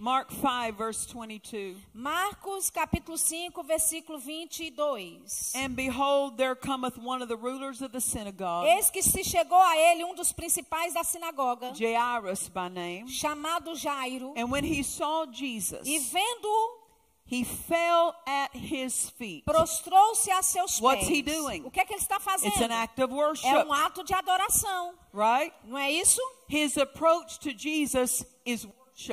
[0.00, 1.76] Mark 5, verse 22.
[1.92, 5.52] Marcos capítulo 5, versículo 22.
[5.56, 9.58] And behold, there cometh one of the rulers of the synagogue, Eis que se chegou
[9.60, 13.08] a ele um dos principais da sinagoga, Jairus by name.
[13.08, 16.78] chamado Jairo, And when he saw Jesus, e vendo-o,
[17.26, 19.44] he fell at his feet.
[19.44, 21.10] prostrou-se a seus What's pés.
[21.10, 21.64] he doing?
[21.66, 22.52] O que é que ele está fazendo?
[22.52, 25.52] It's an act of É worship, um ato de adoração, right?
[25.64, 26.20] não é isso?
[26.48, 28.66] His approach to Jesus is.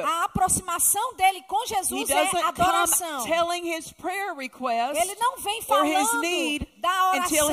[0.04, 3.20] A aproximação dele com Jesus é adoração.
[3.20, 7.48] come telling his prayer request Ele não vem falando da oração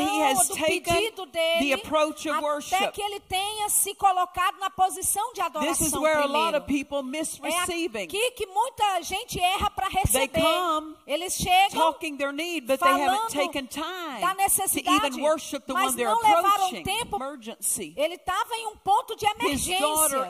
[0.48, 2.92] do pedido the dele approach of até worship.
[2.92, 6.58] que ele tenha se colocado na posição de adoração This is where a lot primeiro.
[6.58, 7.02] of people
[7.42, 10.42] É aqui que muita gente erra para receber.
[11.06, 11.94] Eles chegam
[12.32, 13.28] need, falando
[14.20, 17.18] da necessidade, even worship the mas não levaram tempo.
[17.96, 20.28] Ele estava em um ponto de emergência.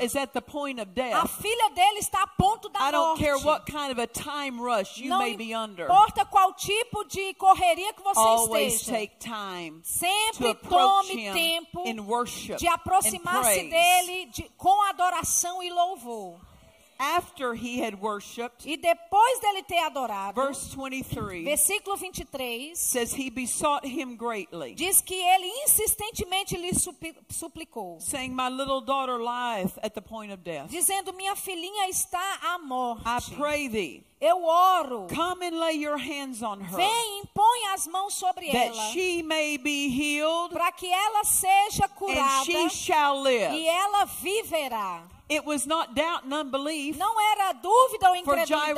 [1.14, 3.18] A filha dele está a ponto da I don't morte.
[3.20, 5.84] care what kind of a time rush you não may be under.
[5.84, 8.92] importa qual tipo de correria que você Always esteja.
[8.98, 13.70] take time to Sempre approach tome him tempo in worship de and aproximar-se praise.
[13.70, 16.38] dele de- com adoração e louvor.
[17.02, 23.28] After he had worshipped, E depois dele ter adorado, verse 23 versículo 23, says he
[23.28, 29.76] besought him greatly, diz que ele insistentemente lhe supli- suplicou, saying, My little daughter lieth
[29.82, 30.70] at the point of death.
[30.70, 33.02] dizendo: Minha filhinha está à morte.
[33.04, 35.08] I pray thee, Eu oro.
[35.12, 39.22] come and lay your hands on her, Vem, impõe as mãos sobre that ela, she
[39.22, 43.66] may be healed para que ela seja and curada she shall e live.
[43.66, 45.02] ela viverá.
[45.30, 48.74] It was not doubt and unbelief Não era dúvida ou incredulidade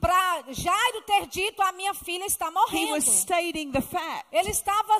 [0.00, 2.92] para Jairo ter dito: A minha filha está He morrendo.
[2.92, 4.92] was stating the fact, Ele estava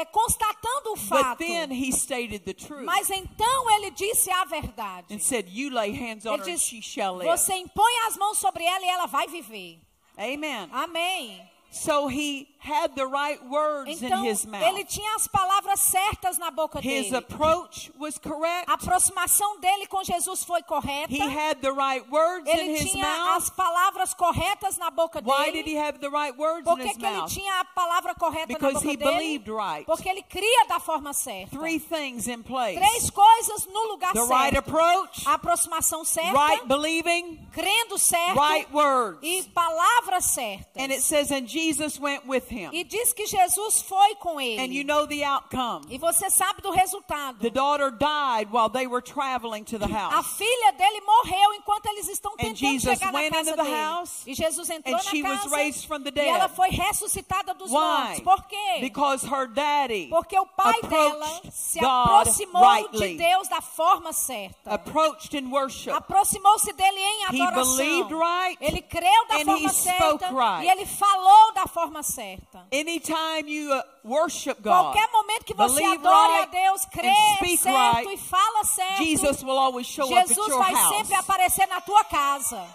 [0.00, 1.38] é, constatando o but fato.
[1.38, 5.12] then he stated the truth Mas então ele disse a verdade.
[5.12, 7.28] and said, You lay hands on Ele her and disse: she shall live.
[7.30, 9.80] Você impõe as mãos sobre ela e ela vai viver.
[10.16, 10.68] Amen.
[10.72, 11.42] Amém.
[11.76, 14.62] So he had the right words in Então his mouth.
[14.62, 17.16] ele tinha as palavras certas na boca His dele.
[17.16, 18.70] approach was correct.
[18.70, 21.12] A aproximação dele com Jesus foi correta.
[21.12, 23.36] He had the right words in Ele his tinha mouth.
[23.42, 25.62] as palavras corretas na boca Why dele.
[25.64, 27.30] did he have the right words Por in que, his que ele mouth?
[27.32, 29.10] tinha a palavra correta Because na boca he dele?
[29.18, 29.84] believed right.
[29.84, 31.50] Porque ele cria da forma certa.
[31.58, 32.78] Three things in place.
[32.78, 34.30] Três coisas no lugar The certo.
[34.32, 39.18] right approach, A aproximação certa, right believing, crendo certo right words.
[39.22, 40.76] e palavras certas.
[40.82, 41.63] And it says, and Jesus
[42.00, 42.70] went with him.
[42.72, 44.60] E diz que Jesus foi com ele.
[44.60, 45.86] And you know the outcome.
[45.90, 47.38] E você sabe do resultado.
[47.40, 50.36] The daughter died while they were traveling to the A house.
[50.36, 53.70] filha dele morreu enquanto eles estão And tentando Jesus chegar na casa dele.
[53.74, 56.70] house, e Jesus entrou and na she was casa raised from the e ela foi
[56.70, 57.78] ressuscitada dos Why?
[57.78, 58.20] mortos.
[58.20, 58.80] Por quê?
[58.80, 63.08] Because her daddy Porque o pai dela se aproximou rightly.
[63.12, 64.70] de Deus da forma certa.
[64.70, 65.90] approached in worship.
[65.92, 67.76] Aproximou-se dele em He adoração.
[67.76, 70.66] believed right, ele creu da and forma he certa right.
[70.66, 72.66] e ele falou da forma certa.
[72.72, 77.76] Anytime you uh, worship God, Qualquer momento que você adore a right, Deus, crê certo
[77.96, 81.14] right, e fala certo, Jesus will always show up at Jesus your vai house sempre
[81.14, 82.66] aparecer na tua casa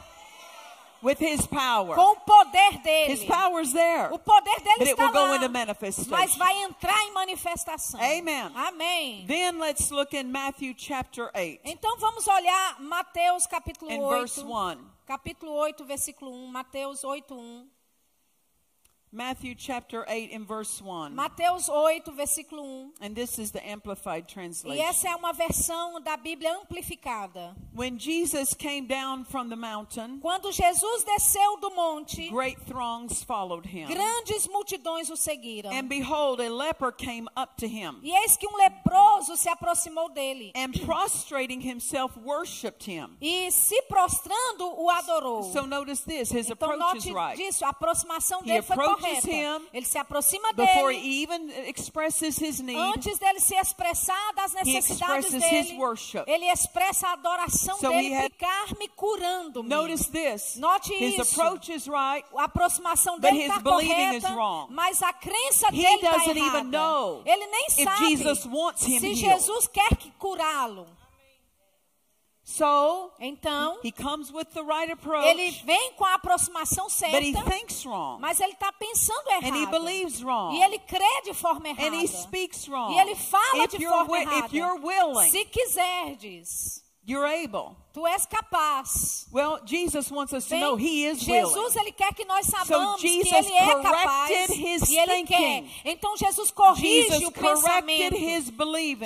[1.02, 1.96] with His power.
[1.96, 3.14] com o poder dele.
[3.14, 6.38] His power's there, O poder dele but it está go lá, into mas manifestation.
[6.38, 8.00] vai entrar em manifestação.
[8.02, 8.52] Amen.
[8.56, 9.26] Amém.
[9.26, 14.20] Then let's look in Matthew chapter 8 Então vamos olhar Mateus capítulo and 8.
[14.20, 14.78] verse 1.
[15.06, 16.48] Capítulo 8, versículo 1.
[16.52, 17.68] Mateus 8, 1.
[19.12, 21.16] Matthew chapter 8 and verse 1.
[21.16, 22.92] Mateus 8, versículo 1.
[23.02, 24.84] And this is the Amplified E Translation.
[24.86, 27.56] essa é uma versão da Bíblia amplificada.
[27.74, 33.66] When Jesus came down from the mountain, Quando Jesus desceu do monte, great throngs followed
[33.68, 33.88] him.
[33.88, 35.72] grandes multidões o seguiram.
[35.72, 40.10] And behold, a leper came up to him, E eis que um leproso se aproximou
[40.14, 40.52] dele.
[40.56, 43.18] and prostrating himself, worshipped him.
[43.20, 45.52] E se prostrando, o adorou.
[45.52, 47.38] So notice this his Então approach is note right.
[47.38, 49.22] disso, a aproximação dele foi approaches correta.
[49.74, 50.70] Ele se aproxima dele.
[52.64, 55.78] need, Antes dele se expressar das necessidades dele,
[56.28, 59.70] ele expressa a adoração So dele, had- ficar-me curando-me.
[60.60, 61.42] Note his isso.
[61.42, 62.26] approach is right.
[62.36, 64.68] A aproximação dele está correta, wrong.
[64.72, 66.58] mas a crença He dele está errada.
[66.60, 69.16] even know Ele nem if sabe Jesus wants him se.
[69.16, 70.86] Jesus quer que curá-lo.
[72.52, 77.32] So Então, he comes with the right approach, ele vem com a aproximação but he
[77.32, 79.70] certa, thinks wrong, mas ele está pensando and he errado.
[79.72, 81.96] believes wrong, E ele crê de forma and errada.
[81.96, 82.92] he speaks wrong.
[82.96, 84.46] E ele fala if de you're forma errada.
[84.48, 87.76] if you're willing, Se quiserdes, you're able.
[87.92, 89.26] Tu és capaz.
[89.32, 91.80] Well, Jesus wants us to know He is Jesus willing.
[91.80, 95.26] ele quer que nós sabamos que Jesus ele é capaz e ele thinking.
[95.26, 95.64] quer.
[95.86, 98.16] Então Jesus corrige Jesus o pensamento.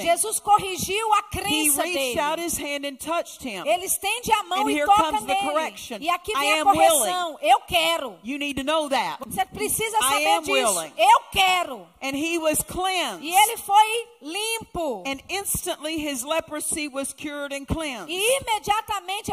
[0.02, 2.46] Jesus corrigiu a He crença reached out dele.
[2.46, 3.66] his hand and touched him.
[3.66, 6.00] Ele estende a mão And e toca nele.
[6.02, 7.38] E aqui I vem a am correção.
[7.42, 8.18] Eu quero.
[8.24, 9.18] You need to know that.
[9.26, 10.52] Você precisa I saber disso.
[10.52, 10.92] willing.
[10.98, 11.88] Eu quero.
[12.02, 13.24] And he was cleansed.
[13.24, 15.04] E ele foi limpo.
[15.08, 18.10] And instantly his leprosy was cured and cleansed.
[18.10, 18.73] E imediatamente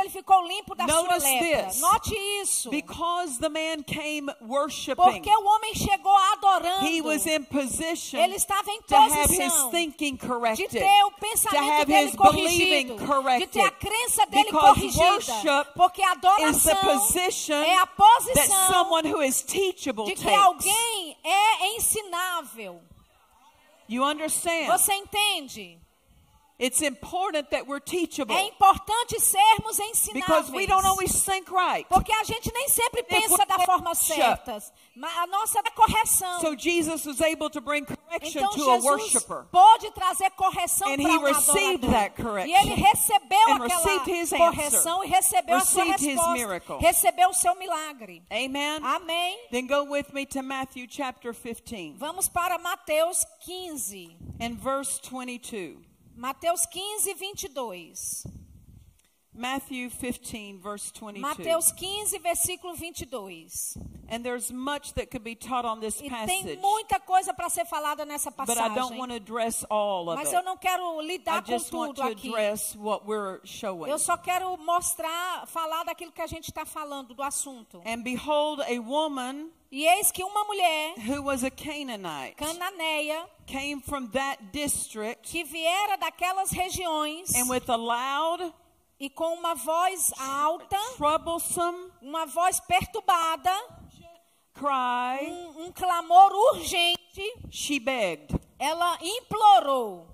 [0.00, 1.66] ele ficou limpo da sua Notice lepra.
[1.66, 1.80] this.
[1.80, 2.70] Note isso.
[2.70, 6.86] Because the man came worshiping, Porque o homem chegou adorando.
[6.86, 11.04] he was in position Ele estava em to have his posição thinking de corrected, ter
[11.04, 13.52] o to pensamento dele corrigido, de corrected.
[13.52, 16.78] ter a crença dele corrigida, porque a adoração
[17.64, 22.80] é a posição someone who is teachable de que alguém é ensinável.
[23.88, 24.66] You understand?
[24.68, 25.79] Você entende?
[26.60, 29.78] It's important that we're teachable É importante sermos
[30.12, 30.90] because we don't ensináveis.
[30.90, 31.88] always think right.
[31.88, 34.62] Porque a gente nem sempre pensa da forma certa.
[34.94, 36.40] Mas a nossa é correção.
[36.42, 39.44] So Jesus was able to bring correction Então to a Jesus worshiper.
[39.50, 41.90] pôde trazer correção And para he um received adorador.
[41.92, 42.50] that correction.
[42.50, 45.06] E ele recebeu And aquela received his correção answer.
[45.06, 46.32] e recebeu a sua Received his resposta.
[46.34, 46.78] miracle.
[46.78, 48.22] Recebeu o seu milagre.
[48.30, 48.80] Amen.
[48.84, 49.38] Amém.
[49.50, 54.14] Then go with me to Matthew chapter 15 Vamos para Mateus 15.
[54.38, 55.88] and verse 22.
[56.20, 58.24] Mateus 15, 22.
[59.32, 61.22] Matthew 15 verse 22.
[61.22, 63.78] Mateus 15, versículo 22.
[64.10, 67.48] And there's much that could be taught on this E tem passage, muita coisa para
[67.48, 68.98] ser falada nessa but I don't passagem.
[68.98, 72.12] want to address all of Mas eu não quero lidar com just want tudo to
[72.12, 72.28] aqui.
[72.28, 73.88] address what we're showing.
[73.90, 77.80] Eu só quero mostrar, falar daquilo que a gente está falando, do assunto.
[77.86, 83.80] And behold, a woman E eis que uma mulher who was a Canaanite cananeia came
[83.80, 88.52] from that district que viera daquelas regiões and with a loud,
[88.98, 93.52] e com uma voz alta, troublesome uma voz perturbada,
[94.54, 98.34] cry, um, um clamor urgente, she begged.
[98.58, 100.08] ela implorou.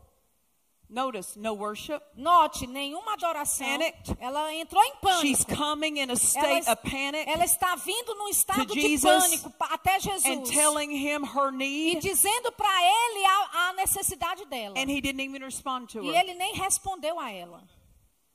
[0.97, 2.03] Notice, no worship.
[2.17, 3.67] Note, nenhuma adoração.
[3.67, 4.17] Panicked.
[4.19, 5.63] Ela entrou em She's pânico.
[5.63, 9.03] coming in a Ela, state of panic ela está vindo num estado de Jesus
[9.43, 10.51] pânico até and Jesus.
[10.51, 14.75] telling him her E need, dizendo para ele a, a necessidade dela.
[14.79, 16.17] and he didn't even respond to E her.
[16.19, 17.63] ele nem respondeu a ela.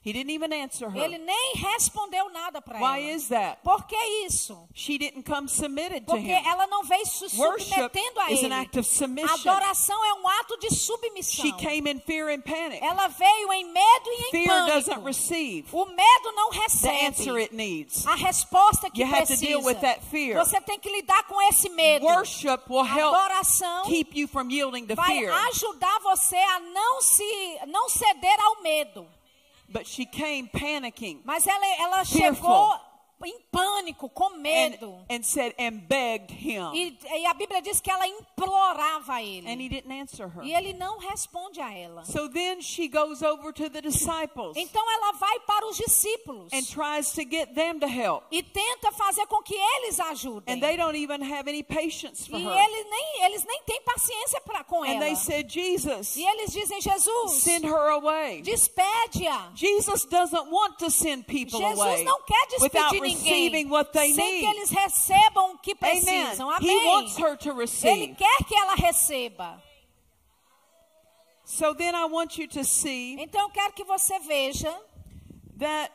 [0.04, 1.20] He didn't even answer Ele her.
[1.24, 2.91] nem respondeu nada para ela.
[2.97, 3.60] Why is that?
[3.64, 3.95] Por que
[4.26, 4.68] isso?
[4.74, 6.43] She didn't come submitted to Porque him.
[6.43, 8.47] ela não veio se submetendo a ele.
[8.47, 9.32] an act of submission.
[9.47, 11.45] Adoração é um ato de submissão.
[11.45, 12.84] She came in fear and panic.
[12.84, 15.06] Ela veio em medo e em Fear doesn't pânico.
[15.08, 16.89] receive O medo não the answer
[17.34, 18.08] recebe it needs.
[18.08, 19.45] a resposta que You have to precisa.
[19.45, 20.36] deal with that fear.
[20.43, 22.08] Você tem que lidar com esse medo.
[22.08, 25.32] Worship will help Adoração keep you from yielding to vai fear.
[25.49, 29.08] ajudar você a não se não ceder ao medo.
[29.72, 32.91] But she came panicking Mas ela, ela Fearful.
[33.28, 35.06] Em pânico, com and, medo.
[35.10, 36.72] and said and begged him.
[36.74, 39.48] E, e a Bíblia diz que ela implorava a ele.
[39.48, 40.44] And he didn't answer her.
[40.44, 42.04] E ele não responde a ela.
[42.06, 46.64] So then she goes over to the disciples Então ela vai para os discípulos and
[46.64, 48.24] tries to get them to help.
[48.32, 50.56] e tenta fazer com que eles ajudem.
[50.56, 52.52] And they don't even have any patience for E her.
[52.58, 55.00] eles nem, eles nem têm paciência pra, com And ela.
[55.02, 58.42] they said, Jesus, E eles dizem, Jesus, send her away.
[58.42, 59.52] despede-a.
[59.56, 64.39] Jesus doesn't want to send people Jesus away não quer despedir ninguém what they sem
[64.39, 66.49] que eles recebam o que precisam.
[66.62, 66.88] He Amém.
[66.88, 67.53] wants her to
[67.88, 69.62] Ele quer que ela receba.
[71.45, 74.74] So then I want you to see Então eu quero que você veja
[75.57, 75.91] that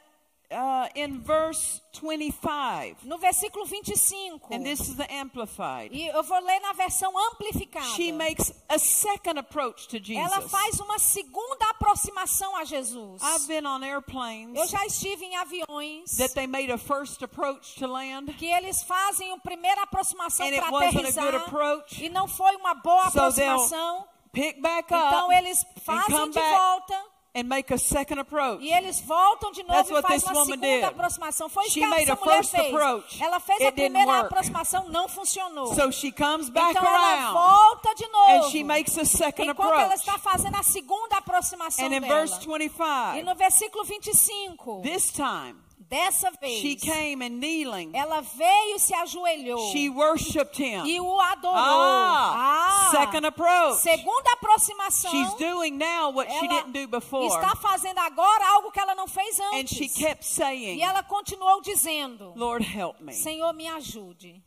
[0.51, 4.49] uh, in verse 25, no versículo 25.
[4.53, 7.87] and this is the Amplified, E eu vou ler na versão amplificada.
[7.97, 10.51] she makes a second approach to Ela Jesus.
[10.51, 13.23] faz uma segunda aproximação a Jesus.
[13.23, 17.75] I've been on airplanes Eu já estive em aviões that they made a first approach
[17.77, 22.05] to land, que eles fazem a primeira aproximação para a aterrissar good approach.
[22.05, 24.07] e não foi uma boa So aproximação.
[24.33, 27.05] pick back Então up eles and fazem de back volta
[27.39, 28.63] and make a second approach.
[28.65, 30.85] e eles voltam de That's novo e what faz this uma segunda did.
[30.85, 31.49] aproximação.
[31.49, 32.75] Foi isso que essa mulher fez.
[32.75, 33.23] approach.
[33.23, 34.27] Ela fez It a primeira work.
[34.27, 35.75] aproximação, não funcionou.
[35.75, 38.31] So she comes back então ela volta de novo.
[38.47, 40.01] and she makes a second enquanto ela approach.
[40.01, 42.15] está fazendo a segunda aproximação And in dela.
[42.21, 45.55] verse E 25, no versículo 25, this time
[45.89, 50.85] dessa vez, she came and kneeling, ela veio e se ajoelhou she worshiped him.
[50.87, 51.55] e o adorou.
[51.57, 53.77] Ah, Ah, second approach.
[53.81, 55.11] segunda aproximação.
[55.11, 57.27] She's doing now what she ela didn't do before.
[57.29, 59.77] está fazendo agora algo que ela não fez And antes.
[59.77, 63.13] she kept saying, E ela continuou dizendo: Lord, help me.
[63.13, 64.43] Senhor, me ajude.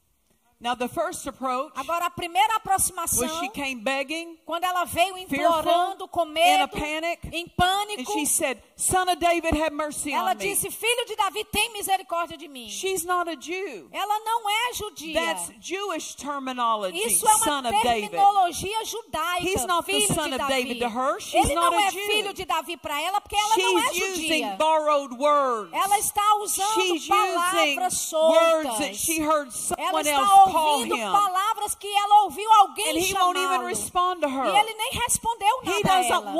[0.61, 6.05] Now, the first approach Agora, a primeira aproximação, she came begging quando ela veio implorando,
[6.09, 10.11] com in a medo, panic, em and pânico, she said, Son of David, have mercy
[10.11, 10.43] ela on me.
[10.43, 12.67] disse: Filho de Davi, tem misericórdia de mim.
[12.67, 13.87] She's not a Jew.
[13.93, 15.13] Ela não é judia.
[15.13, 19.43] That's Jewish terminology, Isso é uma terminologia judaica.
[19.49, 20.47] He's not the filho son de of.
[20.47, 21.19] David to her.
[21.21, 22.05] She's Ele not não a é Jew.
[22.05, 24.35] filho de Davi para ela, porque ela não é She's judia.
[24.47, 25.71] using borrowed words.
[25.73, 28.97] Ela está usando She's using palavras words that soltas.
[28.97, 33.69] she heard Ela someone está else ouvindo palavras que ela ouviu alguém he chamá-lo.
[33.69, 36.31] E ele nem respondeu He nada a ela.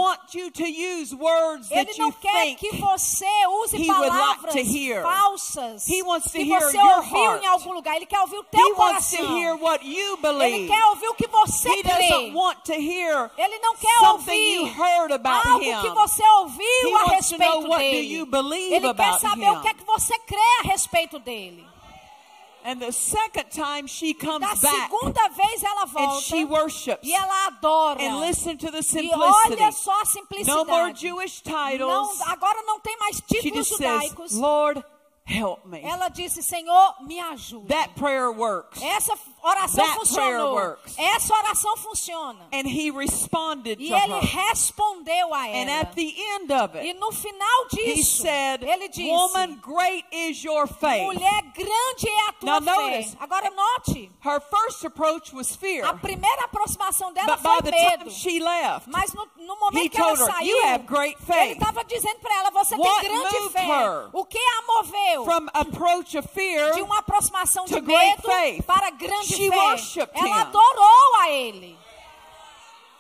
[1.72, 3.26] Ele não quer que você
[3.64, 5.02] use he like palavras hear.
[5.04, 7.96] falsas He wants to que hear você ouviu em algum lugar.
[7.96, 9.38] Ele quer ouvir o He teu wants to coração.
[9.38, 12.32] hear what you Ele quer ouvir o que você He crê.
[13.38, 14.76] Ele não quer ouvir
[15.26, 15.82] algo him.
[15.82, 18.20] que você ouviu He a respeito dele.
[18.74, 19.50] Ele quer saber him.
[19.58, 21.66] o que é que você crê a respeito dele.
[22.64, 27.08] And the second time she comes Da back segunda vez ela and volta she worships
[27.08, 28.00] e ela adora.
[28.02, 29.22] and listen to the E simplicity.
[29.24, 30.04] olha só a
[30.46, 31.00] No more simplicidade.
[31.00, 32.22] Jewish Não, titles.
[32.28, 34.34] agora não tem mais She títulos says, judaicos.
[34.34, 34.84] Lord,
[35.26, 35.82] help me.
[35.84, 37.68] Ela disse, Senhor, me ajuda.
[37.68, 38.82] That prayer works.
[38.82, 40.54] Essa oração That funcionou.
[40.56, 40.96] works.
[40.98, 42.48] Essa oração funciona.
[42.54, 44.22] And he responded E to ele her.
[44.50, 45.82] respondeu a And ela.
[45.82, 50.06] at the end of E it, no final he disso, said, ele disse, Woman, great
[50.12, 51.04] is your faith.
[51.06, 52.92] mulher, grande é a tua Now fé.
[52.92, 53.18] notice.
[53.20, 55.86] Agora note, Her first approach was fear.
[55.86, 58.04] a primeira aproximação dela But foi by the medo.
[58.06, 61.18] time she left, Mas no, no momento He que ela her, saiu, "You have great
[61.18, 63.66] ele faith." estava dizendo para ela, você What tem grande moved fé.
[63.66, 68.18] her O que a moveu from approach of fear, de uma aproximação de to great
[68.18, 68.64] medo faith.
[68.66, 69.56] para grande She fé?
[69.58, 70.48] worshipped Ela him.
[70.48, 71.78] adorou a ele.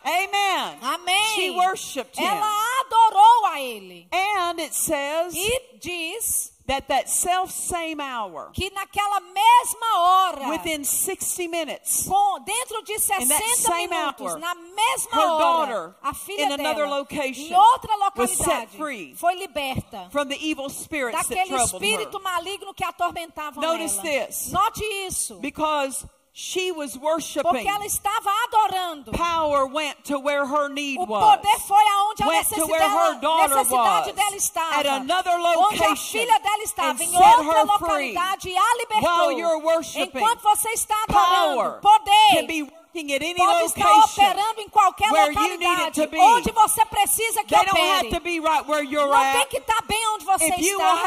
[0.05, 0.77] amen.
[0.81, 1.35] Amém.
[1.35, 2.25] She worshipped him.
[2.25, 4.07] Ela adorou a ele.
[4.11, 10.83] And it says E diz that that self same hour, que naquela mesma hora, within
[10.83, 15.95] 60 minutes, com, dentro de that 60 same minutos, hour, na mesma her hora, daughter,
[16.03, 20.27] a filha in another dela, location, em outra was set localidade, free foi liberta from
[20.29, 22.23] the evil spirits that daquele troubled espírito her.
[22.23, 24.03] maligno que atormentava Notice ela.
[24.27, 24.51] this.
[24.51, 25.39] Note isso.
[25.39, 29.11] Because she was Porque worshiping, ela estava adorando.
[29.11, 31.21] power went to where her need O was.
[31.37, 34.75] poder foi aonde a Went to necessidade, where her dela, daughter necessidade was, dela estava.
[34.79, 39.09] at another onde a location, filha dela estava, em outra localidade, e a libertou.
[39.09, 44.69] While you're worshiping, Enquanto você está Power adorando, poder at any pode estar operando em
[44.69, 48.09] qualquer localidade, onde você precisa que They opere.
[48.41, 50.97] right Não tem que estar bem onde você If está.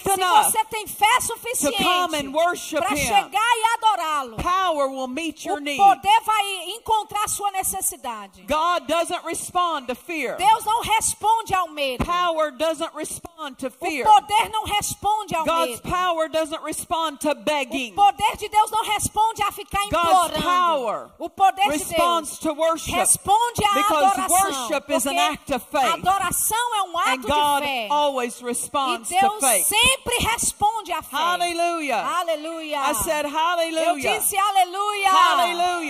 [0.00, 6.20] Se você tem fé suficiente para chegar e adorá-lo, Power will meet your o poder
[6.24, 8.42] vai encontrar sua necessidade.
[8.42, 10.36] God doesn't respond to fear.
[10.36, 12.04] Deus não responde ao medo.
[12.04, 14.04] Power doesn't respond to O fear.
[14.04, 15.88] poder não responde ao God's medo.
[15.88, 17.92] power doesn't respond to begging.
[17.92, 20.42] O poder de Deus não responde a ficar God's implorando.
[20.42, 22.94] power O poder de Deus to worship.
[22.96, 23.72] responde à
[24.14, 24.68] adoração.
[24.68, 25.92] worship is an porque act of faith.
[25.92, 27.88] adoração é um And ato God de fé.
[27.90, 29.66] always E Deus faith.
[29.66, 31.16] sempre responde à fé.
[31.18, 32.80] Aleluia.
[32.90, 35.10] I said Eu disse aleluia.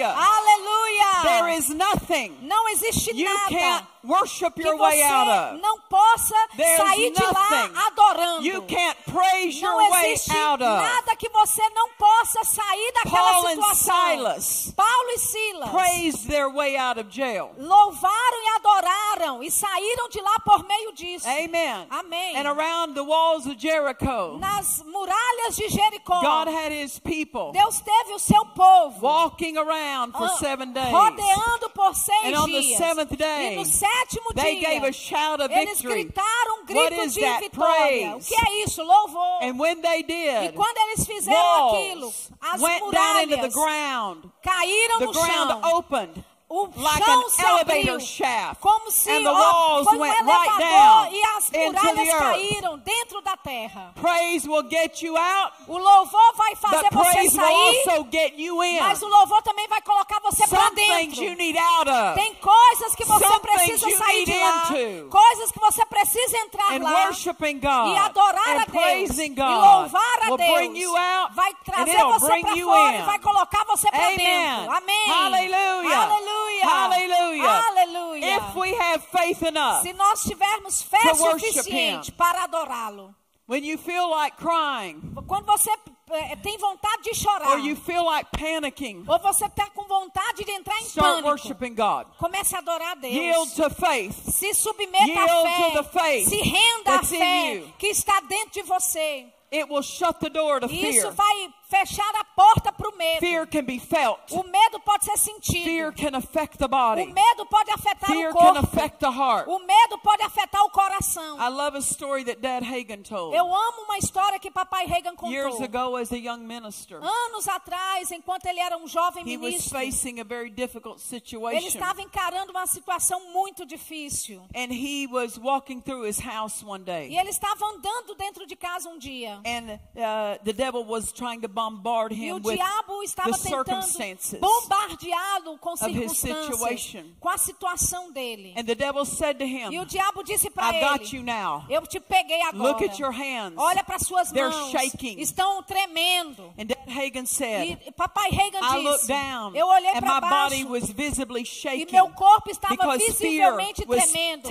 [0.09, 1.23] Aleluia.
[1.23, 5.61] There is nothing não existe you nada can't worship your way out of.
[5.61, 8.45] não possa There's sair de lá adorando.
[8.47, 10.83] You can't praise your não way existe out of.
[10.83, 14.07] nada que você não possa sair daquela Paul situação.
[14.07, 17.51] Silas Paulo e Silas praised their way out of jail.
[17.59, 21.27] louvaram e adoraram e saíram de lá por meio disso.
[21.29, 21.87] Amen.
[21.91, 22.37] Amém.
[22.37, 27.81] And around the walls of Jericho, Nas muralhas de Jericó, God had his people Deus
[27.81, 30.91] teve o seu povo walking around for ah, seven days.
[30.93, 32.79] rodeando por seis And on the dias.
[32.79, 33.90] seventh day, e no sétimo
[34.35, 36.05] They dia, gave a shout of eles victory.
[36.05, 37.41] gritaram um What grito is de that?
[37.41, 38.11] vitória.
[38.13, 38.25] Praise.
[38.25, 38.83] O que é isso?
[38.83, 39.43] Louvor.
[39.43, 43.55] And when they E did, quando eles fizeram aquilo, as went down into the muralhas
[43.55, 44.31] ground.
[44.43, 45.77] caíram The no ground chão.
[45.77, 48.61] opened O like chão an se elevator abriu, shaft.
[48.61, 52.79] como se And the walls foi um went right down e as into muralhas caíram
[52.79, 53.93] dentro da terra.
[54.01, 58.05] Praise will get you out, O louvor vai fazer but você praise will sair, also
[58.11, 58.81] get you in.
[58.81, 61.37] mas o louvor também vai colocar você para things you dentro.
[61.37, 62.15] need out of.
[62.21, 65.09] Tem coisas que você Some precisa sair de lá, into.
[65.09, 69.47] coisas que você precisa entrar And lá God e adorar a Deus praising e God
[69.49, 70.55] louvar a will Deus.
[70.57, 72.99] bring you out vai trazer você para fora in.
[72.99, 74.17] e vai colocar você para Amen.
[74.17, 74.73] dentro.
[74.73, 75.09] Amém.
[75.09, 76.03] Hallelujah.
[76.03, 76.40] Aleluia.
[76.63, 77.63] Hallelujah.
[77.69, 78.37] Aleluia.
[78.37, 83.15] If we have faith enough, Se nós tivermos fé suficiente para adorá-lo.
[83.47, 85.71] when you feel like crying Quando você
[86.13, 90.45] eh, tem vontade de chorar, or you feel like panicking, ou você está com vontade
[90.45, 92.07] de entrar em start pânico, worshiping God.
[92.19, 93.13] comece a adorar a Deus.
[93.15, 94.15] Yield to faith.
[94.31, 96.01] Se submeta Yield à to the fé.
[96.01, 99.27] faith Se renda à fé que está dentro de você.
[99.53, 101.13] It will shut the door to isso fear.
[101.13, 103.21] vai fechar a porta para o medo.
[103.21, 104.33] Fear can be felt.
[104.33, 105.93] O medo pode ser Fear sentido.
[105.97, 107.07] can affect the O body.
[107.07, 108.59] medo pode afetar Fear o can corpo.
[108.59, 109.47] affect the heart.
[109.49, 111.39] O medo pode afetar o coração.
[111.41, 113.35] I love a story that Dad Hagen told.
[113.37, 115.65] Eu amo uma história que papai Years contou.
[115.65, 119.79] ago, as a young minister, Anos atrás, enquanto ele era um jovem he was ministro,
[119.79, 121.67] facing a very difficult ele situation.
[121.69, 124.43] estava encarando uma situação muito difícil.
[124.55, 127.17] And he was walking through his house one E day.
[127.19, 129.41] ele estava andando dentro de casa um dia.
[129.47, 133.83] And uh, the devil was trying to bombard E o him with diabo estava tentando
[133.83, 137.05] circumstances bombardeá-lo com circunstâncias, situation.
[137.21, 138.55] com a situação dele.
[138.57, 141.65] And the devil said to E o him, diabo disse para ele: now.
[141.69, 142.73] Eu te peguei agora.
[142.73, 143.55] Look at your hands.
[143.57, 144.71] Olha para suas They're mãos.
[144.71, 145.19] shaking.
[145.21, 146.53] Estão tremendo.
[146.89, 151.47] Hagen said, E papai Reagan looked disse: down Eu olhei para baixo was visibly e
[151.47, 154.49] shaking meu corpo estava visivelmente tremendo.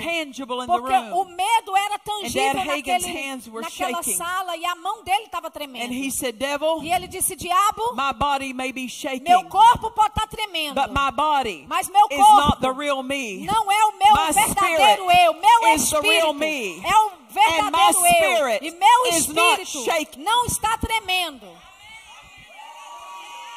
[0.68, 3.70] Porque o medo era tangível naquele, naquela
[4.04, 4.16] shaking.
[4.16, 5.94] sala e a mão dele estava And tremendo.
[5.94, 10.10] he said, Devil, E ele disse: Diabo, my body may be shaking, meu corpo pode
[10.10, 13.46] estar tremendo, but my body mas meu is not the corpo real me.
[13.46, 16.82] não é o meu My verdadeiro eu, meu is the real espírito me.
[16.86, 18.60] é o And my verdadeiro eu.
[18.64, 21.46] E meu is not espírito não está tremendo.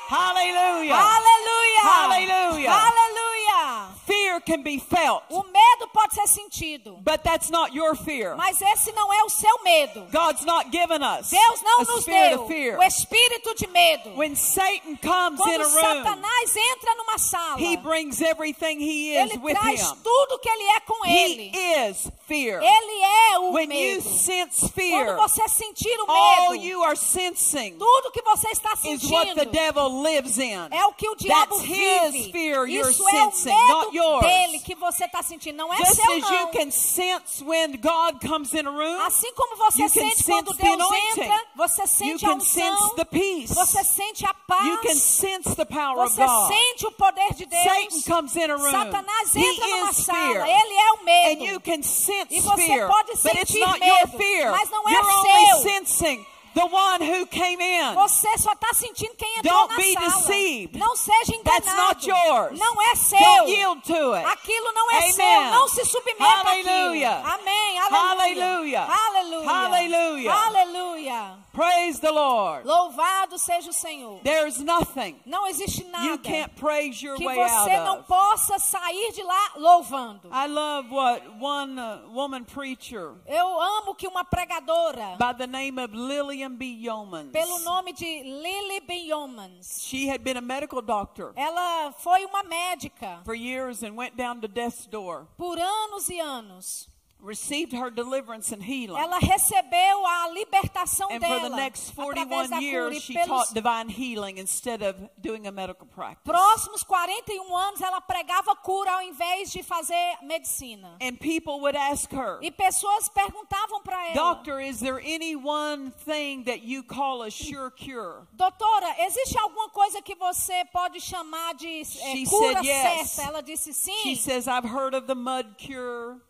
[0.09, 0.95] Hallelujah.
[0.95, 1.81] Aleluia!
[1.83, 2.71] Hallelujah.
[2.71, 3.89] Aleluia!
[4.07, 8.35] Fear can be felt, O medo pode ser sentido, but that's not your fear.
[8.37, 10.07] mas esse não é o seu medo.
[10.11, 12.45] God's not given us Deus não a nos deu
[12.79, 14.11] o espírito de medo.
[14.17, 19.17] When Satan comes in Quando a room, Satanás entra numa sala, he brings everything he
[19.17, 19.97] is ele with traz him.
[20.03, 21.53] tudo que ele é com He ele.
[21.89, 22.61] is fear.
[22.61, 24.03] Ele é o When you medo.
[24.19, 28.73] sense fear, Quando você sentir o all medo, you are sensing tudo que você está
[28.85, 29.51] is what the sentindo
[29.93, 30.69] devil lives in.
[30.71, 32.33] é o que o diabo That's his vive.
[32.33, 34.27] fear you're Isso é o sensing, medo yours.
[34.27, 36.51] dele que você está sentindo, não é Just seu as you não.
[36.53, 40.55] can sense when God comes in a room, Assim como você you can sente quando
[40.55, 43.55] sense the Deus entra, você you sente a unção, the peace.
[43.55, 46.49] você sente a paz, You can sense the power of você God.
[46.49, 47.63] sente o poder de Deus.
[47.63, 48.71] Satan comes in a room.
[48.71, 50.47] Satanás He entra numa is sala, fear.
[50.47, 51.45] ele é o And medo.
[51.47, 54.51] you can sense E você fear, pode but it's sentir medo, fear.
[54.51, 55.57] mas não é You're seu.
[55.57, 57.95] only sensing the one who came in.
[57.95, 60.07] Você só está sentindo quem entrou Don't na be sala.
[60.09, 60.79] deceived.
[60.79, 61.77] Não seja That's enganado.
[61.89, 62.59] not yours.
[62.59, 63.19] Não é seu.
[63.19, 64.27] Don't yield to it.
[64.27, 65.13] Aquilo não é Amen.
[65.13, 65.43] seu.
[65.51, 67.19] Não se submeta Hallelujah.
[67.19, 67.35] àquilo.
[67.35, 67.79] Amém.
[67.79, 68.81] Aleluia.
[68.85, 68.87] Hallelujah.
[68.87, 69.51] Aleluia.
[69.51, 70.47] Hallelujah.
[70.47, 71.39] Aleluia.
[71.53, 72.65] Praise the Lord.
[72.65, 74.21] Louvado seja o Senhor.
[74.23, 78.09] There's nothing Não existe nada you can't praise your que way out você não of.
[78.09, 80.29] possa sair de lá louvando.
[80.33, 85.79] I love what one uh, woman preacher Eu amo que uma pregadora, by the name
[85.79, 86.65] of Lillian B.
[86.65, 89.09] Yeomans, pelo nome de Lily B.
[89.11, 94.17] Yeomans, she had been a medical doctor ela foi uma médica for years and went
[94.17, 96.89] down to death's door, por anos e anos.
[97.23, 99.01] Received her deliverance and healing.
[99.01, 103.01] Ela recebeu a libertação And for the dela next através 41 da cura years, e
[103.01, 106.25] she pelos taught divine healing instead of doing a medical practice.
[106.25, 110.97] próximos 41 anos ela pregava cura ao invés de fazer medicina.
[111.01, 115.93] And people would ask her, E pessoas perguntavam para ela: Doctor, is there any one
[116.05, 118.27] thing that you call a sure cure?
[118.33, 123.11] Doutora, existe alguma coisa que você pode chamar de eh, cura said yes.
[123.13, 123.29] certa?
[123.29, 124.03] Ela disse sim.
[124.03, 126.21] She says, I've heard of the mud cure.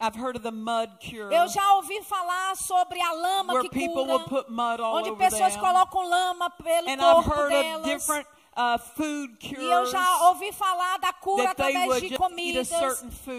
[0.00, 1.32] I've heard of the mud cure.
[1.34, 4.96] Eu já ouvi falar sobre a lama Where que people cura, will put mud all
[4.96, 5.60] onde over pessoas them.
[5.62, 7.84] colocam lama pelo And I've corpo heard of delas.
[7.84, 8.26] different
[8.56, 9.90] uh, food E eu cures.
[9.90, 12.68] já ouvi falar da cura através de comidas.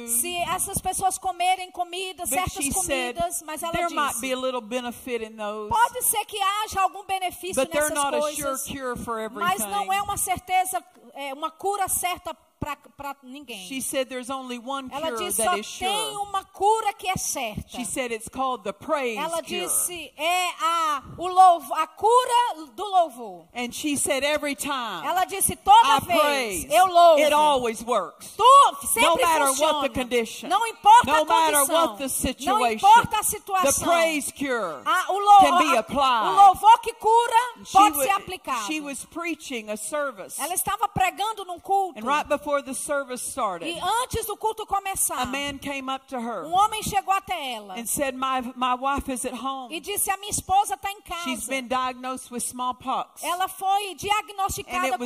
[0.07, 4.21] Se essas pessoas comerem comida, But certas she said comidas, mas ela there might disse,
[4.21, 7.97] be a little benefit in those, pode ser que haja algum benefício but nessas
[8.35, 10.83] sure coisas, for mas não é uma certeza,
[11.13, 13.67] é, uma cura certa para ninguém.
[13.67, 16.23] She said there's only one Ela cure disse, that só is tem sure.
[16.27, 17.63] uma cura que é certa.
[17.69, 19.65] She said it's called the praise Ela cure.
[19.65, 23.45] disse, é a, o louvo, a cura do louvor.
[23.53, 27.19] And she said every time Ela disse, toda I vez praise, eu louvo.
[27.21, 28.33] it always works.
[28.37, 29.73] Tu, sempre No matter funciona.
[29.73, 30.49] what the condition.
[30.49, 31.75] Não importa No a matter condição.
[31.87, 32.75] what the Não situation.
[32.87, 33.87] importa a The situação.
[33.87, 36.29] praise cure Ah, o, lou- can be a- applied.
[36.29, 38.65] o louvor que cura She pode wa- ser aplicado.
[38.67, 40.39] She was preaching a service.
[40.41, 41.99] Ela estava pregando num culto.
[41.99, 46.05] And right before the service E started, antes do culto começar, a man came up
[46.07, 49.73] to her um homem chegou até ela and said, My, my wife is at home.
[49.73, 51.49] e disse: A minha esposa está em She's casa.
[51.49, 53.23] been diagnosed with smallpox.
[53.23, 55.05] Ela foi diagnosticada com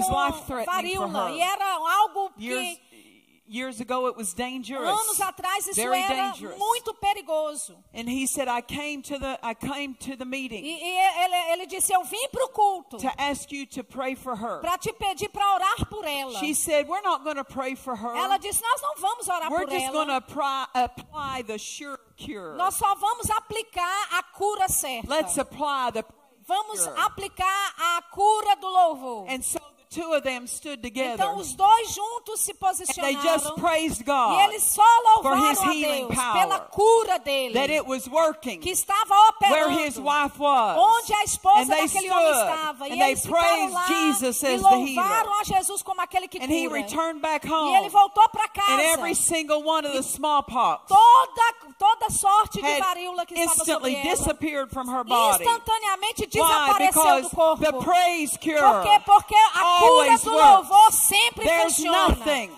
[0.66, 1.32] varíola.
[1.32, 2.80] E era algo que,
[3.54, 4.90] years ago, it was dangerous.
[4.90, 6.58] anos atrás, isso Very era dangerous.
[6.58, 7.76] muito perigoso.
[7.94, 11.52] And he said, I came to the, I came to the E, meeting e ele,
[11.54, 14.60] ele disse: Eu vim para o culto to ask you to pray for her.
[14.62, 16.40] para te pedir para orar por ela.
[16.40, 18.16] She said, We're not going to pray for her.
[18.16, 20.20] Ela disse: Nós não vamos orar We're por just going ela.
[20.22, 22.56] to apply, apply the sure cure.
[22.58, 25.08] Nós só vamos aplicar a cura certa.
[25.10, 26.04] Let's apply the
[26.46, 29.28] Vamos aplicar a cura do louvor.
[29.30, 29.60] And so
[29.94, 31.14] two of them stood together.
[31.14, 32.58] Então os dois juntos se And
[33.04, 34.82] they just posicionaram praised e God eles só
[35.16, 36.34] louvaram a Deus power.
[36.34, 39.14] pela cura that dele, it was working que estava
[39.50, 40.04] where his operando.
[40.04, 40.78] wife was.
[40.78, 42.88] Onde a esposa And they daquele homem stood estava.
[42.90, 46.68] E eles ficaram praised lá Jesus e louvaram a Jesus como aquele que And he
[46.68, 47.76] returned back E home.
[47.78, 49.22] ele voltou para And every casa.
[49.22, 54.16] single one of the smallpox Toda, toda sorte de varíola que estava sobre instantly ela.
[54.16, 55.44] disappeared from her body.
[55.44, 56.28] Instantaneamente Why?
[56.28, 57.64] desapareceu Because do corpo.
[57.64, 59.00] the praise cure Por quê?
[59.06, 60.44] Porque a cura always do works.
[60.70, 62.08] louvor sempre There's funciona.
[62.10, 62.50] nothing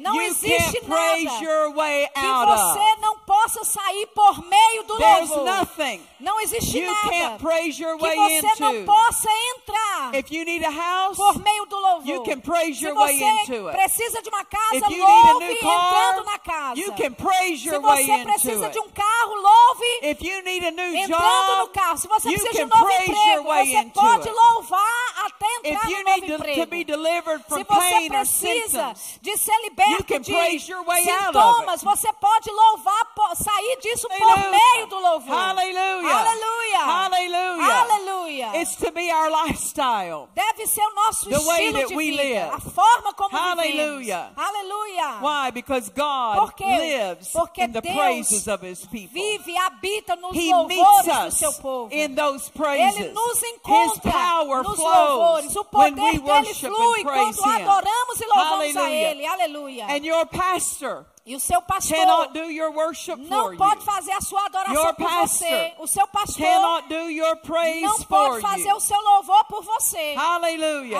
[0.00, 5.28] Não you existe nada your way que você não possa sair por meio do There's
[5.30, 5.44] louvor.
[5.44, 8.86] nothing Não existe you nada can't praise your que way você não into.
[8.86, 12.06] possa entrar If you need a house, por meio do louvor.
[12.06, 13.76] you can praise Se your way você into it.
[13.76, 16.44] precisa de uma casa, if you need a louve new entrando na car,
[16.74, 16.80] casa.
[16.80, 18.72] you can praise Se your way você into precisa it.
[18.72, 21.98] de um carro, louve If you need a new entrando no job, carro.
[21.98, 24.34] Se você precisa de um novo emprego, way você into pode it.
[24.34, 26.66] louvar até if entrar you no novo need to, emprego.
[26.70, 30.32] be delivered from Se você pain or precisa symptoms, de ser liberto you can de
[30.32, 35.34] praise your way out of sintomas, você pode louvar, sair disso por meio do louvor.
[35.36, 36.78] Aleluia.
[36.78, 37.80] Hallelujah.
[37.82, 38.50] Aleluia.
[38.60, 40.28] it's to be our lifestyle.
[40.34, 42.38] Deve ser o nosso The estilo de vida, live.
[42.54, 44.30] a forma como Hallelujah.
[44.34, 44.48] vivemos.
[44.48, 45.18] Aleluia.
[45.20, 45.50] Why?
[45.50, 46.64] Because God Por quê?
[46.78, 49.12] lives Porque in the Deus praises of His people.
[49.12, 51.92] Vive, habita nos He louvores do seu povo.
[51.92, 52.96] in those praises.
[53.00, 55.56] Ele nos His encontra power nos flows louvores.
[55.56, 57.68] O when poder we dele worship flui and praise quando Him.
[57.68, 59.10] adoramos e louvamos a Hallelujah.
[59.10, 59.26] Ele.
[59.26, 59.79] Aleluia.
[59.88, 63.58] And your pastor E o seu pastor cannot do your worship for não you.
[63.58, 65.74] pode fazer a sua adoração Your por você.
[65.78, 68.76] O seu pastor Cannot do your praise não pode fazer you.
[68.76, 70.14] o seu louvor por você.
[70.16, 70.98] Aleluia.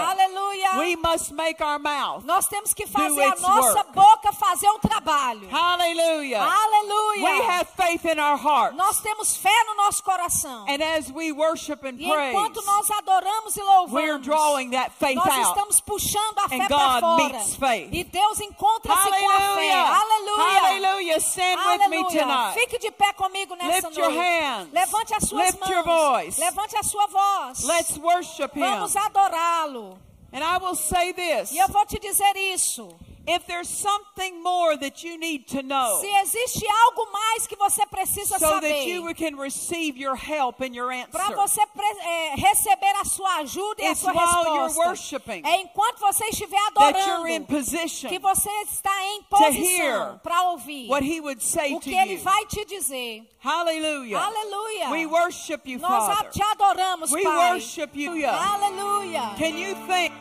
[0.79, 2.25] We must make our mouth.
[2.25, 3.93] Nós temos que fazer a nossa work.
[3.93, 5.49] boca fazer o trabalho.
[5.51, 6.43] Hallelujah.
[6.43, 7.25] Aleluia.
[7.25, 8.77] We have faith in our hearts.
[8.77, 10.66] Nós temos fé no nosso coração.
[10.68, 13.71] And as we worship and E praise, enquanto nós adoramos e we're
[14.18, 15.49] louvamos, drawing that faith nós out.
[15.49, 17.16] estamos puxando a fé And para God fora.
[17.33, 17.89] meets faith.
[17.93, 19.71] E Deus encontra-se com a fé.
[19.73, 20.11] Hallelujah.
[20.29, 20.61] Aleluia.
[20.61, 21.21] Hallelujah.
[21.21, 22.55] Stand with me tonight.
[22.55, 24.18] Fique de pé comigo nessa Lift your noite.
[24.21, 24.73] hands.
[24.73, 26.12] Levante as suas Lift your mãos.
[26.12, 26.39] voice.
[26.41, 27.64] Levante a sua voz.
[27.64, 28.61] Let's worship Him.
[28.62, 29.99] Vamos adorá-lo.
[30.33, 31.51] And I will say this.
[31.53, 32.89] E eu vou te dizer isso.
[33.33, 37.87] If there's something more that you need to know Se existe algo mais que você
[37.87, 41.61] precisa so that saber you can receive your help and your para você
[42.05, 46.01] é, receber a sua ajuda e a It's sua while you're resposta, worshiping é enquanto
[46.01, 51.05] você estiver that you're in adorando position que você está em posição para ouvir what
[51.05, 52.18] He would say o to que Ele you.
[52.22, 53.22] vai te dizer.
[53.43, 54.18] Hallelujah.
[54.18, 54.91] Aleluia.
[54.91, 56.31] We worship you, Nós a- Father.
[56.31, 57.53] te adoramos, We Pai.
[57.53, 58.11] worship you.
[58.26, 59.35] Aleluia.
[59.39, 60.12] Can you think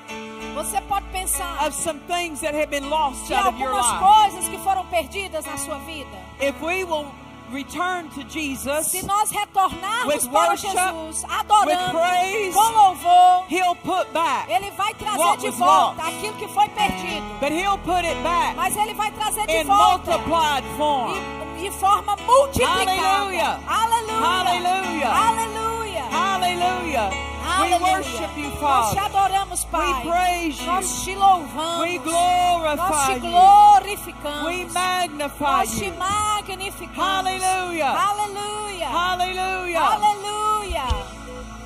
[0.56, 3.92] Você pode pensar of some things that have been lost de out of your algumas
[3.92, 4.00] life?
[4.04, 6.10] coisas que foram perdidas na sua vida.
[6.42, 7.06] If we will
[7.52, 13.76] return to Jesus, Se nós retornarmos para worship, Jesus, with adorando, praise, com louvor, He'll
[13.78, 16.16] put back, Ele vai trazer de volta lost.
[16.18, 17.26] aquilo que foi perdido.
[17.40, 21.16] but He'll put it back Mas Ele vai trazer de in volta multiplied form.
[21.58, 22.92] e, de forma multiplicada.
[22.92, 23.60] Hallelujah.
[23.68, 25.10] Aleluia.
[25.10, 26.10] Hallelujah.
[26.12, 27.29] Aleluia.
[27.60, 27.80] Hallelujah.
[27.80, 27.98] We Aleluia.
[27.98, 29.00] worship you, Nós te Father.
[29.06, 29.94] adoramos, Pai.
[29.94, 30.66] We praise you.
[30.68, 31.82] Nós te louvamos.
[31.82, 33.32] We Nós glorify te you.
[33.32, 34.46] glorificamos.
[34.46, 35.94] We magnify Nós te you.
[35.98, 36.98] magnificamos.
[36.98, 37.94] Hallelujah.
[38.10, 38.88] Aleluia.
[38.90, 39.80] Hallelujah.
[39.82, 40.39] Aleluia.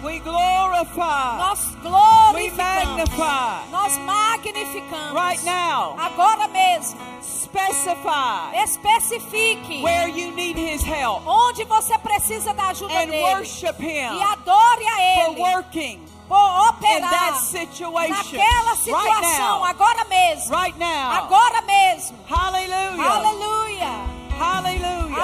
[0.03, 1.37] We glorify.
[1.37, 2.57] Nós We glorificamos.
[2.57, 3.69] magnify.
[3.71, 5.13] Nós magnificamos.
[5.13, 6.99] Right now, Agora mesmo.
[7.21, 13.23] specify Especifique where you need His help onde você precisa da ajuda and dele.
[13.23, 15.41] worship E Him adore a for ele.
[15.41, 19.39] working Por in operar that situation naquela right situação.
[19.39, 19.63] now.
[19.65, 20.51] Agora mesmo.
[20.55, 21.11] Right now.
[21.23, 22.17] Agora mesmo.
[22.27, 23.09] Hallelujah.
[23.09, 23.89] Aleluia.
[24.37, 25.23] Hallelujah.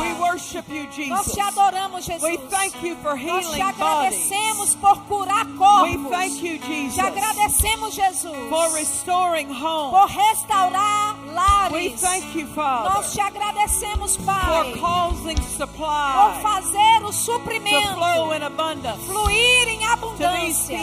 [0.00, 0.94] We worship you, Nós
[1.26, 1.32] Jesus.
[1.34, 2.22] te adoramos, Jesus.
[2.22, 6.10] We thank you for Nós te agradecemos por curar We corpos.
[6.10, 9.90] thank you, Te Jesus, agradecemos, Jesus, for restoring homes.
[9.98, 11.72] por restaurar lares.
[11.72, 18.32] We thank you, Nós te agradecemos, Pai, for causing por fazer o to suprimento flow
[18.34, 19.04] in abundance.
[19.06, 20.78] fluir em abundância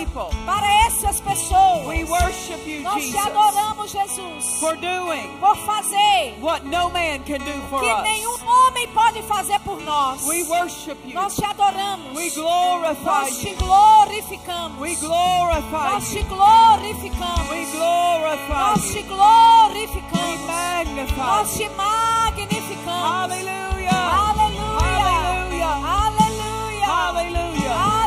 [0.46, 1.86] para essas pessoas.
[1.88, 7.40] We worship you, Nós te adoramos, Jesus, for doing por fazer what no man can
[7.40, 8.04] do for que us.
[8.04, 10.22] nenhum homem pode fazer por nós.
[10.24, 11.14] We worship you.
[11.14, 12.16] Nós te adoramos.
[12.16, 14.80] We glorify Nós te glorificamos.
[14.80, 17.50] We glorify Nós te glorificamos.
[17.50, 20.40] We glorify Nós te glorificamos.
[20.46, 23.32] magnify Nós te magnificamos.
[23.32, 23.92] Aleluia.
[23.92, 25.68] Aleluia.
[25.68, 26.88] Aleluia.
[26.88, 28.05] Aleluia.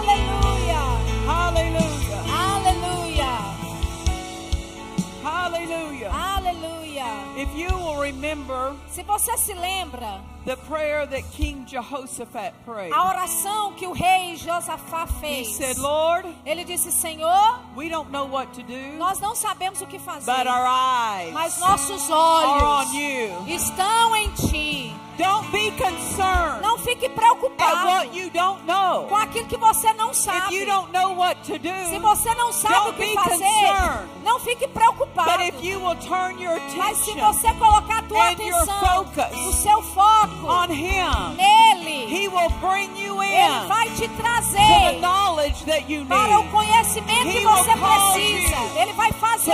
[7.39, 13.07] If you will remember Se você se lembra the prayer that King Jehoshaphat prayed, a
[13.07, 18.25] oração que o rei Josafá he fez, said, Lord, ele disse: Senhor, we don't know
[18.27, 22.13] what to do, nós não sabemos o que fazer, but our eyes mas nossos are
[22.13, 23.55] on olhos you.
[23.55, 24.93] estão em ti.
[25.19, 29.07] Don't be concerned Não fique preocupado what you don't know.
[29.09, 30.55] com aquilo que você não If sabe.
[30.55, 33.39] you don't know what to Se do, você não sabe Don't o que be fazer,
[33.39, 34.09] concerned.
[34.25, 35.31] não fique preocupado.
[35.31, 39.05] but if you will turn your Mas se attention você colocar tua and your atenção,
[39.05, 44.09] focus o seu foco on Him, nele, He will bring you ele in vai te
[44.09, 48.57] to the trazer knowledge that you para o conhecimento que He você will cause precisa.
[48.81, 49.53] Ele vai to fazer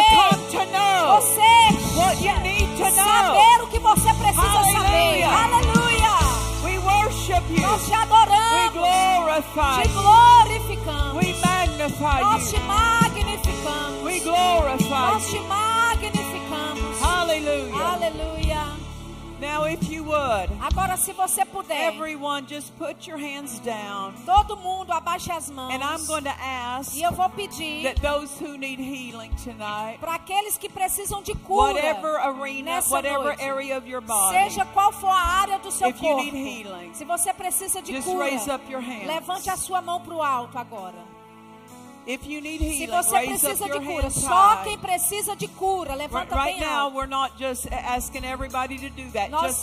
[0.50, 2.90] to know você what you need to know.
[2.92, 5.22] saber o que você precisa saber.
[5.22, 5.44] Hallelujah.
[5.44, 6.14] Aleluia!
[6.84, 7.62] Worship you.
[7.62, 8.72] Nós te adoramos,
[9.82, 16.23] te glorificamos, We magnify nós te magnificamos, We glorify nós te magnificamos.
[17.40, 17.74] Hallelujah.
[17.74, 18.76] Aleluia.
[19.40, 24.14] Now, if you would, Agora, se você puder, everyone just put your hands down.
[24.24, 25.74] todo mundo abaixe as mãos.
[25.74, 29.98] And I'm going to ask E eu vou pedir that those who need healing tonight,
[29.98, 34.64] para aqueles que precisam de cura, whatever arena, whatever noite, area of your body, seja
[34.66, 37.92] qual for a área do seu If you corpo, need healing, se você precisa de
[37.92, 39.08] just cura, raise up your hands.
[39.08, 41.13] levante a sua mão para o alto agora.
[42.06, 46.44] If you need Se você precisa de cura, só quem precisa de cura, levanta right
[46.44, 46.94] bem alto.
[49.30, 49.56] Nós-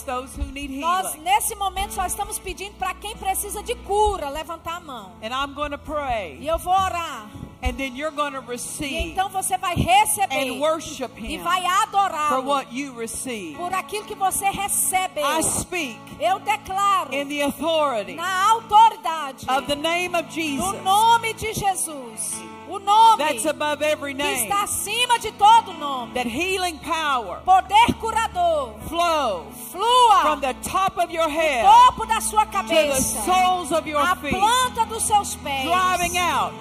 [0.80, 5.12] Nós, nesse momento, só estamos pedindo para quem precisa de cura, levantar a mão.
[5.22, 7.28] And I'm going to E pray, eu vou orar.
[7.62, 11.42] And then you're going to E receive então você vai receber and worship e Him
[11.42, 13.56] vai for adorá-lo what you receive.
[13.56, 15.24] por aquilo que você recebeu.
[15.24, 20.82] I speak Eu declaro in the authority na autoridade of the name of no Jesus
[20.84, 22.42] nome de Jesus.
[22.68, 24.44] O nome that's above every que name.
[24.44, 26.14] está acima de todo nome.
[26.14, 32.06] That healing power Poder curador flow flua from the top of your do head topo
[32.06, 36.16] da sua to the cabeça, soles of your a feet, planta dos seus pés, driving
[36.18, 36.54] out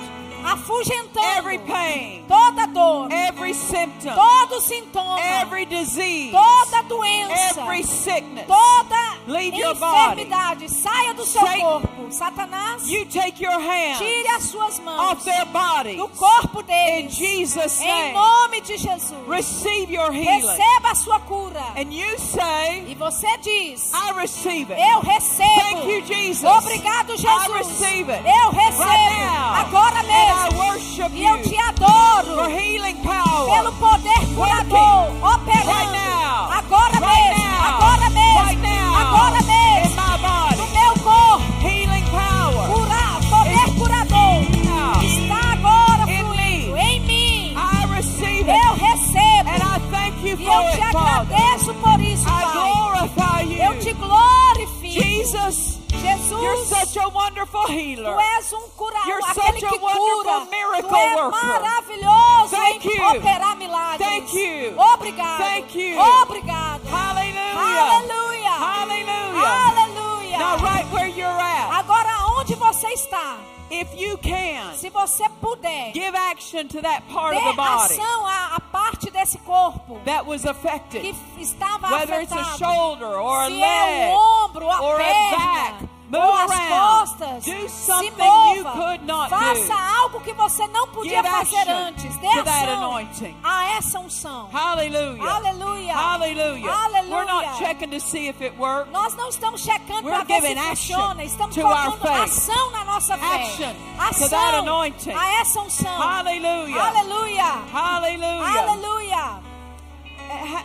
[0.43, 8.47] afugentando every pain, toda dor, every symptom, todo sintoma, every disease, toda doença, every sickness.
[8.47, 10.67] toda Leave your enfermidade.
[10.69, 12.11] Saia do seu corpo.
[12.11, 17.07] Satanás, You take your hand tire as suas mãos off their bodies do corpo in
[17.07, 17.11] deles.
[17.15, 18.13] Jesus' Em name.
[18.13, 19.13] nome de Jesus.
[19.27, 20.41] Receive your healing.
[20.47, 21.61] Receba a sua cura.
[21.77, 24.79] And you say, E você diz: I receive it.
[24.81, 25.61] Eu recebo.
[25.61, 26.43] Thank you, Jesus.
[26.43, 27.53] Obrigado, I Jesus.
[27.53, 28.23] receive it.
[28.25, 28.83] Eu recebo.
[28.83, 29.53] Right now.
[29.55, 30.63] Agora And I mesmo.
[30.65, 32.35] worship E eu te adoro.
[32.35, 33.55] for healing power.
[33.55, 35.33] Pelo poder curador.
[35.35, 35.69] Operando.
[35.71, 36.49] Right now.
[36.51, 37.45] Agora Right mesmo.
[37.45, 37.67] now.
[37.67, 38.20] Agora mesmo.
[39.11, 40.01] Agora mesmo.
[40.57, 41.43] No meu corpo.
[42.73, 43.19] Curar.
[43.29, 44.41] Poder curador.
[45.03, 46.77] Está agora fluindo.
[46.77, 47.55] Em mim.
[47.55, 49.49] Eu recebo.
[49.49, 52.90] And I thank you E for eu te agradeço por isso, Pai.
[56.01, 58.13] Jesus, you're such a wonderful healer.
[58.15, 59.93] Tu és um curador, You're aquele such a que cura.
[59.93, 61.31] wonderful Tu miracle é worker.
[61.31, 63.07] maravilhoso Thank em you.
[63.17, 64.07] operar milagres.
[64.07, 64.75] Thank you.
[64.79, 65.37] Obrigado.
[65.37, 65.99] Thank you.
[65.99, 66.81] Obrigado.
[66.89, 68.01] Hallelujah.
[68.01, 68.51] Aleluia.
[68.51, 69.67] Hallelujah.
[69.67, 70.37] Aleluia.
[70.39, 73.37] Now, right where you're at, Agora onde você está?
[73.73, 77.93] if you can, Se você puder, give action to that part dê of the body
[77.93, 82.41] ação à, à parte desse corpo that was que affected, f- estava whether it's a
[82.41, 82.57] afetado.
[82.57, 85.89] shoulder or a Se é leg o ombro, a or a perna, back.
[86.11, 86.69] Move ou as around.
[87.09, 88.55] costas, Do se something mova.
[88.57, 92.17] you could not Faça algo que você não podia fazer antes.
[92.17, 93.35] Dê ação anointing.
[93.43, 94.49] a essa unção.
[94.51, 95.31] Hallelujah.
[95.31, 95.95] Aleluia.
[95.97, 96.71] Aleluia.
[97.09, 98.91] We're not checking to see if it works.
[98.91, 101.23] Nós não estamos checando We're para ver se giving action funciona.
[101.23, 103.35] Estamos colocando ação na nossa fé.
[103.35, 105.13] Action to ação that anointing.
[105.15, 105.97] a essa unção.
[105.97, 106.83] Hallelujah.
[106.83, 107.43] Aleluia.
[107.71, 108.59] Hallelujah.
[108.59, 109.41] Aleluia.
[110.29, 110.63] Ha-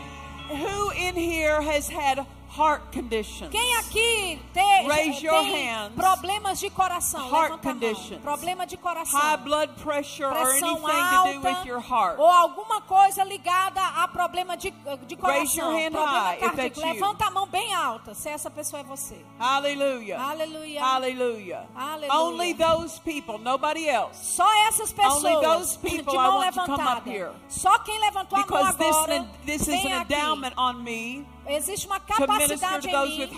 [0.49, 2.25] Who in here has had
[2.57, 3.51] heart conditions?
[3.51, 5.95] Quem aqui tem, Raise your tem hands.
[5.95, 7.29] problemas de coração?
[7.29, 8.21] Heart Levanta conditions.
[8.23, 9.21] Problema de coração.
[9.21, 12.19] High blood pressure or pressão anything to do alta with your heart?
[12.19, 14.73] ou alguma coisa ligada a problema de,
[15.07, 15.41] de coração.
[15.41, 16.81] Raise your hand high cardíaco.
[16.81, 16.87] you.
[16.87, 19.25] Levanta a mão bem alta, se essa pessoa é você.
[19.39, 20.19] Aleluia.
[20.19, 20.85] Hallelujah.
[20.85, 21.69] Aleluia.
[22.11, 24.37] Only those people, nobody else.
[24.37, 27.31] Só essas pessoas Only those de people I mão want to come up here.
[27.49, 31.87] Só quem levantou a mão Because this, agora, this is an endowment on me Existe
[31.87, 33.29] uma capacidade em mim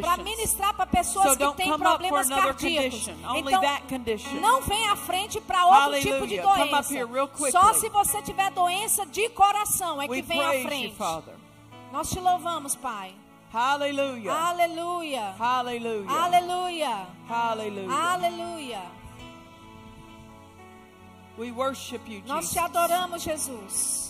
[0.00, 3.08] para ministrar para pessoas So que têm problemas cardíacos.
[3.34, 3.62] Então,
[4.40, 6.14] não vem à frente para outro Hallelujah.
[6.14, 7.50] tipo de doença.
[7.50, 10.94] Só se você tiver doença de coração é We que vem à you, frente.
[10.96, 11.34] Father.
[11.92, 13.14] Nós te louvamos, Pai.
[13.52, 14.32] Aleluia.
[15.38, 15.38] Aleluia.
[15.38, 17.06] Aleluia.
[21.38, 24.05] We worship you, Nós te adoramos, Jesus.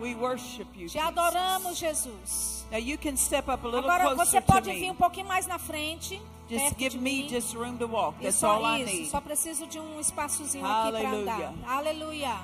[0.00, 0.88] We worship you.
[0.88, 2.64] Te adoramos, Jesus.
[2.70, 4.90] Now you can step up a little Agora closer você to pode vir me.
[4.90, 6.20] um pouquinho mais na frente.
[6.48, 7.28] Just perto give de me mim.
[7.28, 8.16] just room to walk.
[8.20, 9.10] E That's só all I isso, need.
[9.10, 11.48] só preciso de um espaçozinho aqui para Aleluia.
[11.48, 11.54] andar.
[11.68, 12.36] Aleluia.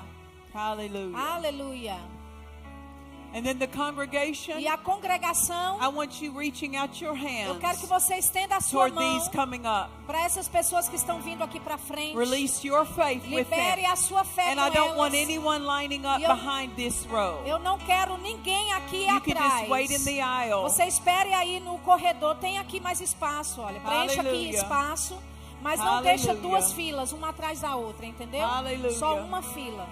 [0.53, 1.17] Hallelujah.
[1.19, 1.97] Aleluia.
[3.33, 7.59] And then the congregation, E a congregação, I want you reaching out your eu hands
[7.59, 9.89] quero que você estenda a sua mão these coming up.
[10.07, 12.17] para essas pessoas que estão vindo aqui para frente.
[12.17, 15.27] Release your faith Libere a sua fé And com I don't want elas.
[15.27, 17.43] anyone lining up eu- behind this row.
[17.45, 19.53] Eu não quero ninguém aqui You can atrás.
[19.59, 20.61] just wait in the aisle.
[20.63, 23.79] Você espere aí no corredor, tem aqui mais espaço, olha.
[23.81, 25.15] Preencha aqui espaço,
[25.61, 26.15] mas não Aleluia.
[26.15, 28.43] deixa duas filas, uma atrás da outra, entendeu?
[28.45, 28.91] Aleluia.
[28.93, 29.85] Só uma fila.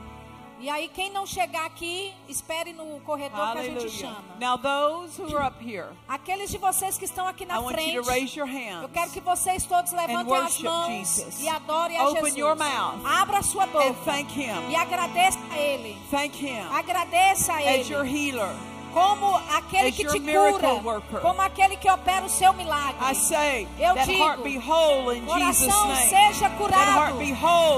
[0.59, 4.23] E aí quem não chegar aqui, espere no corredor que a gente chama.
[4.39, 8.89] Now those who are up here, Aqueles de vocês que estão aqui na frente, eu
[8.89, 11.41] quero que vocês todos levantem as mãos Jesus.
[11.41, 12.37] e adorem a Open Jesus.
[12.37, 14.69] your mouth Abra sua boca and thank Him.
[14.69, 15.97] e agradeça a Ele.
[16.09, 18.74] Thank Him Agradeça a as your Ele healer.
[18.95, 20.69] Como aquele que te cura,
[21.21, 22.95] como aquele que opera o seu milagre.
[23.77, 24.23] Eu digo,
[25.25, 27.17] Coração seja curado.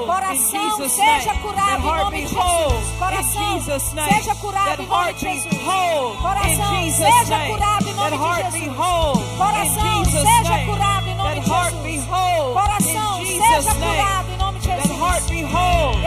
[0.05, 2.99] Coração seja curado em nome de Jesus.
[2.99, 6.21] Coração seja curado em nome de Jesus.
[6.21, 9.37] Coração seja curado em nome de Jesus.
[9.37, 12.05] Coração seja curado em nome de Jesus.
[12.53, 14.87] Coração seja curado em nome de Jesus.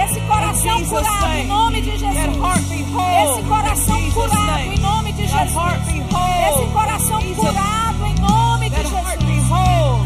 [0.05, 2.07] Esse coração curado em nome de Jesus.
[2.07, 4.40] Esse coração curado
[5.47, 6.01] Jesus.
[6.49, 9.01] Esse coração curado em nome de Jesus.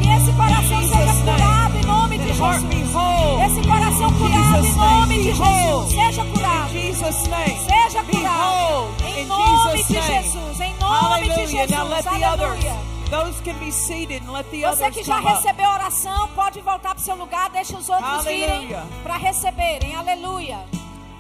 [0.00, 3.40] Que esse coração seja curado em nome de Jesus.
[3.44, 5.90] Esse coração curado em nome de Jesus.
[5.90, 6.70] Seja curado.
[6.72, 8.94] Seja curado.
[9.06, 9.94] Em nome de.
[9.94, 10.60] Jesus.
[10.60, 11.66] Em nome de Hallelujah.
[11.66, 12.06] Jesus.
[12.06, 12.94] Aleluia.
[13.10, 16.94] those can be seated and let the Você que já recebeu a oração, pode voltar
[16.94, 17.50] para o seu lugar.
[17.50, 18.82] Deixa os outros virem Aleluia.
[19.02, 19.94] para receberem.
[19.94, 20.58] Aleluia.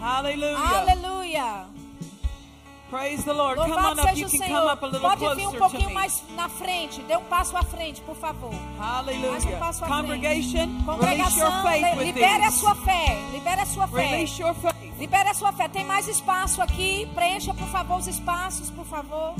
[0.00, 0.80] Hallelujah.
[0.80, 1.73] Aleluia.
[2.90, 3.56] Praise the Lord.
[3.58, 4.16] Come Louvado on up.
[4.16, 4.70] You o can come Senhor.
[4.70, 7.00] up a little Pode vir um pouquinho mais na frente.
[7.02, 8.52] Dê um passo à frente, por favor.
[8.52, 9.56] Mais um Hallelujah.
[9.58, 10.84] passo à Congregation, frente.
[10.84, 11.62] Congregação,
[11.98, 13.18] libere a sua fé.
[13.32, 14.06] Libere a sua fé.
[14.06, 14.98] Release your faith.
[14.98, 15.68] Libere a sua fé.
[15.68, 17.06] Tem mais espaço aqui.
[17.14, 19.34] Preencha, por favor, os espaços, por favor.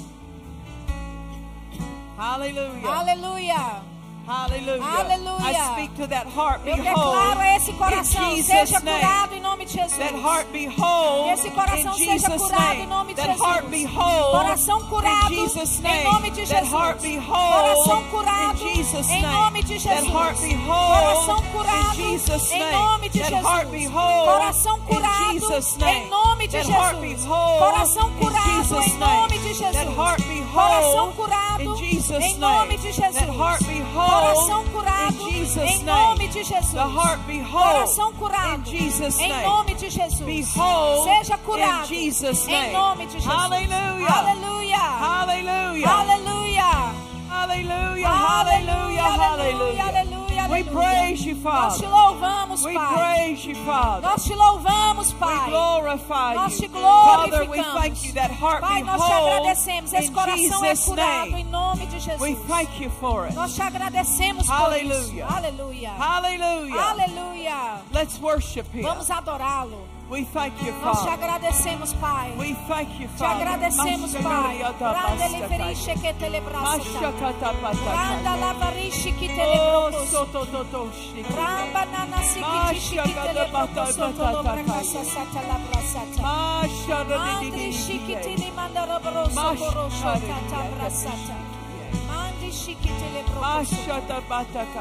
[2.17, 3.94] Hallelujah.
[4.27, 4.81] Aleluia.
[4.81, 4.83] Hallelujah.
[4.83, 5.45] Hallelujah.
[5.45, 6.61] I speak to that heart.
[6.65, 9.99] Eu Behold, declaro a esse coração, in seja curado em nome de Jesus.
[9.99, 13.93] That heart be whole esse coração in seja curado em nome de that Jesus.
[14.31, 17.27] Coração curado in Jesus' em nome de That Jesus.
[17.27, 20.63] Coração curado in Jesus' em nome de That Jesus.
[20.65, 23.93] Coração curado in Jesus' em nome de That Jesus.
[23.93, 25.93] Coração in curado Jesus' name.
[25.93, 27.27] em nome de That heart be Jesus.
[27.27, 29.75] Coração in curado em nome de Jesus.
[30.55, 34.14] Coração curado em nome de Jesus.
[34.15, 36.73] Coração curado em nome de Jesus.
[37.51, 40.21] Coração curado em nome de Jesus.
[40.21, 43.29] Be whole Seja curado em nome de Jesus.
[43.29, 44.09] Aleluia.
[44.09, 44.79] Hallelujah.
[45.01, 45.87] Aleluia.
[45.87, 46.95] Hallelujah.
[47.29, 48.09] Hallelujah.
[48.09, 49.85] Hallelujah.
[49.85, 50.24] Aleluia.
[50.55, 51.89] We praise you, Nós te Father.
[51.89, 52.95] louvamos, We Pai.
[52.95, 54.09] praise you, Father.
[54.09, 55.51] Nós te louvamos, We Pai.
[55.51, 56.71] glorify Nós te you.
[56.71, 57.83] Father, we glorificamos.
[57.83, 59.93] thank you that heart Pai, nós te agradecemos.
[59.93, 62.21] Esse coração é curado em nome de Jesus.
[62.21, 63.35] We thank you for it.
[63.35, 65.25] Nós te agradecemos por Hallelujah.
[65.27, 65.35] isso.
[65.37, 65.91] Aleluia.
[65.99, 66.91] Hallelujah.
[66.91, 67.57] Aleluia.
[67.93, 68.83] Let's worship Him.
[68.83, 69.87] Vamos adorá-lo.
[70.11, 72.35] We thank you, Nós te agradecemos, Pai.
[72.37, 74.61] We thank you, te agradecemos, Pai.
[74.61, 79.59] Randa leverisce che te le Randa lavarisci che te le
[81.35, 82.39] Ramba nana si
[83.03, 83.49] che te le
[83.93, 86.23] Sotto lo precassa sata la brassata.
[87.17, 91.35] Mandrisci che te le manda robro sotto roscia tata brassata.
[92.07, 93.25] Mandrisci che te le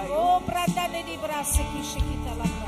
[0.09, 2.62] Oh, branda ne di brasse che te la.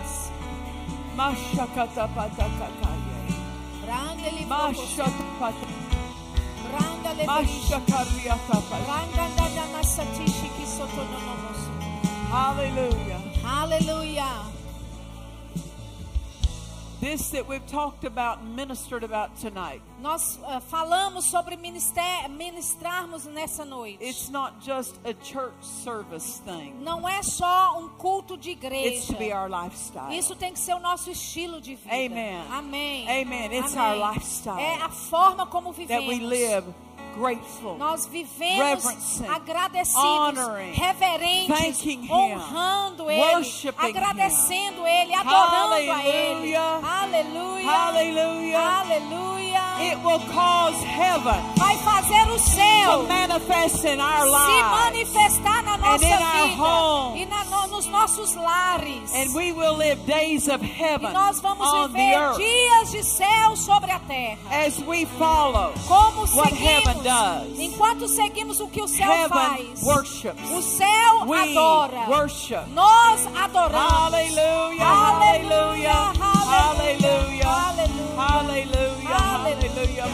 [6.76, 7.24] Ranganda.
[12.32, 13.20] Hallelujah.
[13.43, 14.32] Hallelujah.
[17.06, 19.80] This that we've talked about and ministered about tonight.
[20.01, 23.99] Nós ah, falamos sobre ministé- ministrarmos nessa noite.
[24.01, 26.74] It's not just a church service thing.
[26.82, 29.36] Não é só um culto de It's to be igreja.
[29.36, 30.18] our lifestyle.
[30.18, 31.93] Isso tem que ser o nosso estilo de vida.
[31.93, 32.41] Amen.
[32.51, 33.08] Amém.
[33.08, 33.53] Amen.
[33.53, 34.01] It's Amém.
[34.01, 34.58] our lifestyle.
[34.60, 36.08] É a forma como That vivemos.
[36.08, 36.74] we live
[37.16, 37.78] grateful.
[37.78, 43.24] Nós vivemos agradecidos, honoring, reverentes, Him, honrando Ele,
[43.78, 46.53] agradecendo Ele, adorando a Ele.
[46.55, 46.82] Hallelujah.
[46.84, 47.72] Aleluia.
[47.72, 48.59] Hallelujah.
[48.59, 49.61] Aleluia.
[49.82, 54.72] It will cause heaven Vai fazer o to céu manifest in our se lives.
[54.72, 57.22] manifestar na nossa in our vida homes.
[57.22, 59.13] e na- no- nos nossos lares.
[59.13, 62.91] And we will live days of E heaven nós vamos on the viver earth dias
[62.91, 64.38] de céu sobre a terra.
[64.66, 67.60] as we follow Como what heaven seguimos, does.
[67.60, 70.51] enquanto seguimos o que o céu Heaven faz, worships.
[70.51, 72.10] o céu We adora.
[72.10, 72.66] worship.
[72.74, 73.91] Nós adoramos.
[73.91, 77.47] Hallelujah, Aleluia, hallelujah, aleluia,
[78.18, 80.06] hallelujah, Aleluia.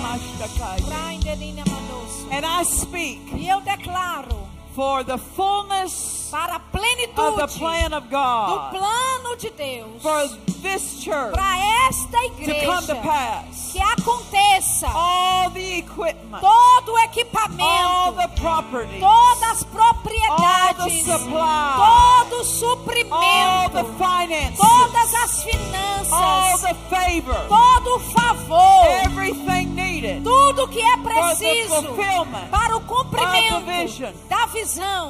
[2.31, 7.93] And I speak E eu declaro for the fullness para a of the plenitude plan
[7.93, 10.27] of do God plano de Deus for
[10.61, 11.57] this church para
[11.89, 12.29] esta to
[12.65, 13.71] come to igreja pass.
[13.73, 19.75] que aconteça All the equipment, todo o all equipamento, the property, todas as all the
[19.75, 27.99] propriedades, todo o all the suprimento, finances, todas as all finanças, the favor, todo o
[27.99, 32.49] favor, everything needed tudo que é for the preciso fulfillment.
[32.49, 34.13] para o of the cumprimento vision.
[34.29, 35.09] da visão.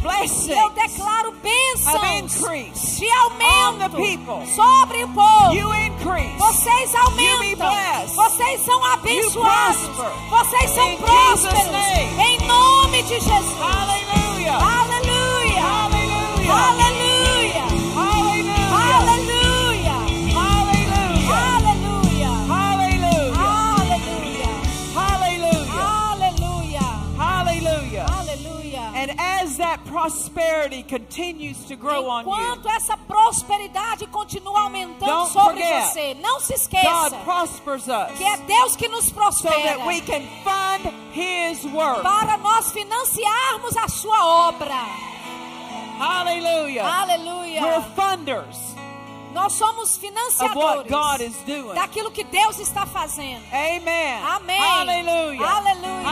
[0.00, 3.00] E eu blessings declaro bênçãos increase.
[3.00, 4.46] de aumento people.
[4.54, 5.54] sobre o povo.
[5.54, 6.38] You increase.
[6.38, 7.68] Vocês aumentam.
[8.14, 9.76] Vocês são abençoados.
[9.88, 10.10] prosper.
[10.30, 11.66] Vocês são In prósperos.
[12.18, 13.56] Em nome de Jesus.
[13.60, 14.52] Aleluia.
[14.52, 15.84] Hallelujah.
[15.84, 16.97] Aleluia.
[29.88, 36.14] Prosperity continues to grow on you, Enquanto essa prosperidade continua aumentando Don't sobre forget, você,
[36.14, 40.00] não se God esqueça prospers us que é Deus que nos so prospera that we
[40.00, 42.02] can fund His work.
[42.02, 44.74] para nós financiarmos a sua obra.
[45.98, 46.84] Hallelujah.
[46.84, 47.80] We're Aleluia.
[47.96, 48.56] funders
[49.38, 51.36] Nós somos financiadores
[51.74, 53.42] daquilo que Deus está fazendo.
[53.52, 54.22] Amen.
[54.24, 54.60] Amém.
[54.60, 55.46] Aleluia.
[55.46, 56.08] Hallelujah.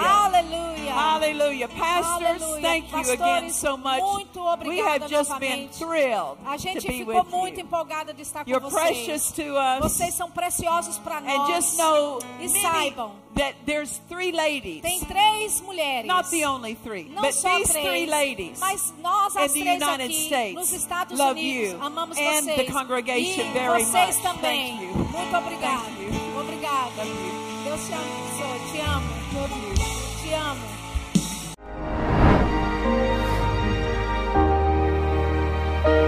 [0.00, 0.92] Aleluia.
[0.92, 1.68] Hallelujah.
[1.68, 2.62] Pastors, Aleluia.
[2.62, 4.00] thank you Pastores, again so much.
[4.02, 7.64] muito We obrigada have just been thrilled A to gente be ficou with muito you.
[7.64, 8.82] empolgada de estar com You're vocês.
[9.06, 9.80] precious to us.
[9.80, 11.54] Vocês são preciosos para And nós.
[11.54, 14.82] just know E saibam, that there's three ladies.
[14.82, 16.06] tem três mulheres.
[16.06, 19.74] Not the only three, não but these três, three ladies mas nós as in the
[19.76, 22.66] United States nos Estados love Unidos you amamos and vocês.
[22.66, 24.22] the congregation e very vocês much.
[24.22, 24.76] também.
[24.78, 24.94] Thank you.
[24.94, 25.36] Muito
[26.00, 26.40] you.
[26.40, 27.02] Obrigada.
[27.64, 28.72] Deus te abençoe.
[28.72, 29.08] Te amo.
[30.22, 30.79] Te amo.